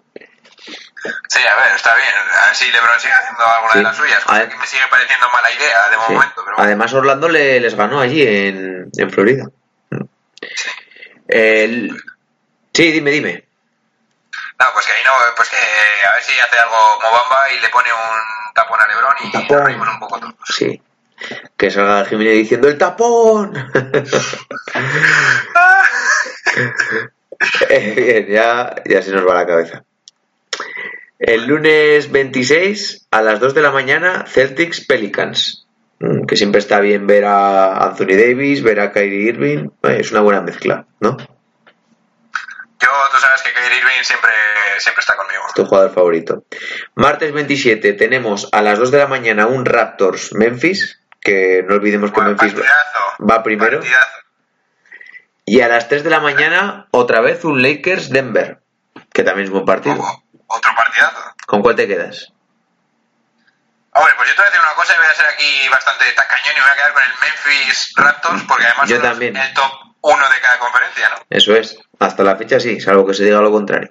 [1.28, 2.12] Sí, a ver, está bien.
[2.42, 4.24] A ver si LeBron sigue haciendo alguna de las suyas.
[4.24, 6.42] Cosa que me sigue pareciendo mala idea de momento.
[6.44, 9.46] Pero Además, Orlando le, les ganó allí en, en Florida.
[10.54, 10.70] Sí.
[11.28, 12.02] El...
[12.72, 13.44] sí, dime, dime.
[14.58, 17.68] No, pues que ahí no, pues que a ver si hace algo Mobamba y le
[17.70, 19.78] pone un tapón a LeBron y tapón.
[19.78, 20.34] nos un poco todos.
[20.44, 20.82] Sí.
[21.56, 23.52] Que salga Jiménez diciendo ¡El tapón!
[27.68, 29.82] Bien, ya, ya se nos va la cabeza.
[31.18, 35.59] El lunes 26 a las 2 de la mañana, Celtics Pelicans.
[36.00, 39.68] Mm, que siempre está bien ver a Anthony Davis, ver a Kyrie Irving.
[39.82, 41.18] Es una buena mezcla, ¿no?
[41.18, 44.30] Yo, tú sabes que Kyrie Irving siempre,
[44.78, 45.42] siempre está conmigo.
[45.46, 46.44] Es tu jugador favorito.
[46.94, 50.96] Martes 27 tenemos a las 2 de la mañana un Raptors Memphis.
[51.20, 52.54] Que no olvidemos que Memphis
[53.20, 53.80] va primero.
[55.44, 58.62] Y a las 3 de la mañana, otra vez un Lakers Denver.
[59.12, 60.02] Que también es buen partido.
[60.46, 61.34] Otro partidazo.
[61.46, 62.32] ¿Con cuál te quedas?
[63.92, 66.04] Hombre, pues yo te voy a decir una cosa y voy a ser aquí bastante
[66.12, 69.36] tacañón y voy a quedar con el Memphis Raptors porque además yo también.
[69.36, 69.72] el top
[70.02, 71.16] uno de cada conferencia, ¿no?
[71.28, 71.78] Eso es.
[71.98, 73.90] Hasta la fecha sí, salvo que se diga lo contrario.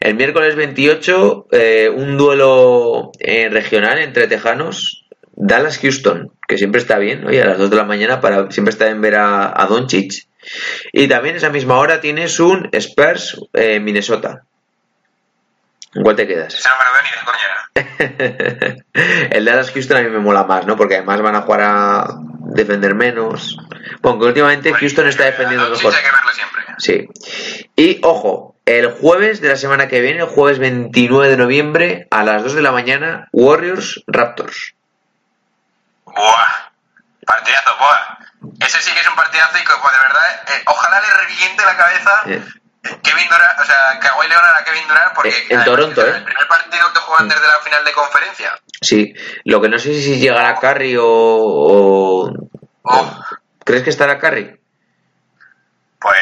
[0.00, 5.02] El miércoles 28, eh, un duelo eh, regional entre tejanos.
[5.38, 8.88] Dallas-Houston, que siempre está bien, oye, a las 2 de la mañana para siempre está
[8.88, 10.26] en ver a, a Doncic.
[10.92, 14.44] Y también esa misma hora tienes un Spurs-Minnesota.
[15.94, 16.52] ¿En cuál te quedas?
[16.54, 18.76] Ese no me lo veo ni de coña.
[19.30, 20.76] el Dallas Houston a mí me mola más, ¿no?
[20.76, 22.06] Porque además van a jugar a
[22.54, 23.56] defender menos.
[24.02, 25.94] Bueno, que últimamente Bueno, Houston está defendiendo mejor.
[25.94, 26.62] hay que verlo siempre.
[26.78, 27.08] Sí.
[27.76, 32.22] Y ojo, el jueves de la semana que viene, el jueves 29 de noviembre, a
[32.24, 34.74] las 2 de la mañana, Warriors Raptors.
[36.04, 36.70] Buah.
[37.26, 38.54] Partidazo, buah.
[38.60, 41.64] Ese sí que es un partidazo y que, pues, de verdad, eh, ojalá le reviente
[41.64, 42.42] la cabeza Eh,
[43.02, 46.10] Kevin Durant, o sea, Kawhi Leonard a Kevin Durant porque Eh, en Toronto, ¿eh?
[46.16, 48.52] El primer partido que juegan desde la final de conferencia.
[48.80, 49.14] sí,
[49.44, 52.32] lo que no sé si llegará Curry o, o-
[52.88, 53.20] Oh,
[53.64, 54.58] ¿Crees que estará Curry?
[56.00, 56.16] pues.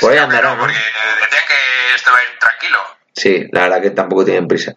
[0.00, 0.56] Por ahí andará.
[0.58, 2.78] Porque decían que esto va a ir tranquilo.
[3.14, 4.74] Sí, la verdad que tampoco tienen prisa.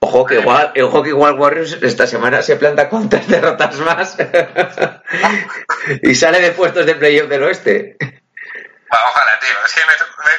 [0.00, 4.16] Ojo que igual, ojo que igual Warriors esta semana se planta con tres derrotas más
[6.02, 7.96] y sale de puestos de playoff del oeste.
[9.08, 9.56] Ojalá, tío.
[9.64, 9.80] Es que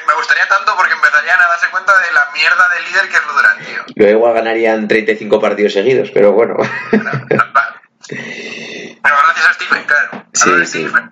[0.08, 3.22] me, gustaría tanto porque empezarían a darse cuenta de la mierda del líder que es
[3.28, 3.84] Durant, tío.
[3.96, 6.56] Yo igual ganarían 35 partidos seguidos, pero bueno.
[6.58, 7.82] Va.
[8.08, 10.26] Pero gracias a Stephen, claro.
[10.34, 10.84] Sí, A sí.
[10.84, 11.12] Stephen.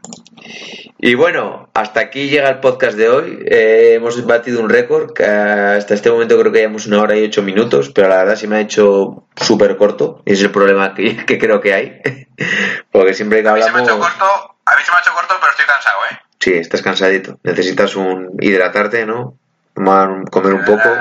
[1.06, 3.44] Y bueno, hasta aquí llega el podcast de hoy.
[3.45, 7.26] Eh, hemos batido un récord que hasta este momento creo que llevamos una hora y
[7.26, 10.94] ocho minutos, pero la verdad se me ha hecho súper corto y es el problema
[10.94, 12.02] que, que creo que hay.
[12.91, 14.14] Porque siempre que A mí se me ha hecho hablamos...
[14.18, 16.20] corto, a mí se me ha hecho corto, pero estoy cansado, ¿eh?
[16.44, 17.40] Sí, estás cansadito.
[17.44, 19.38] Necesitas un hidratarte, ¿no?
[19.74, 20.90] Tomar, comer un poco.
[20.90, 20.99] Eh,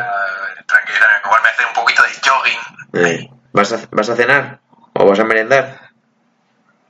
[0.67, 2.59] tranquilizarme, igual me hace un poquito de jogging.
[3.07, 4.61] Eh, ¿Vas, a, ¿Vas a cenar?
[4.95, 5.81] ¿O vas a merendar?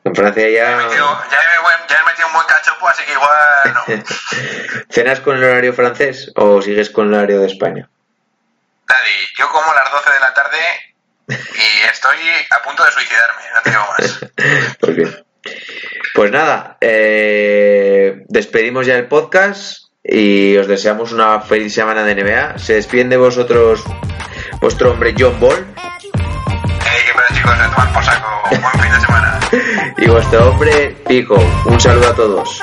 [0.05, 0.73] En Francia Ya, ya...
[0.73, 4.83] he metido, ya, he, buen- ya he metido un buen cachopo, así que igual no.
[4.91, 7.89] ¿Cenas con el horario francés o sigues con el horario de España?
[8.87, 10.59] Daddy, yo como a las 12 de la tarde
[11.29, 12.19] y estoy
[12.51, 14.27] a punto de suicidarme, no te digo más.
[14.81, 15.24] Pues bien.
[16.14, 22.59] Pues nada, eh, despedimos ya el podcast y os deseamos una feliz semana de NBA.
[22.59, 23.85] Se despiden de vosotros
[24.60, 25.66] vuestro hombre John Ball
[27.28, 28.28] qué chicos, a tomar por saco.
[28.51, 29.40] Buen fin de semana.
[29.98, 31.39] y vuestro hombre Pico.
[31.66, 32.62] Un saludo a todos.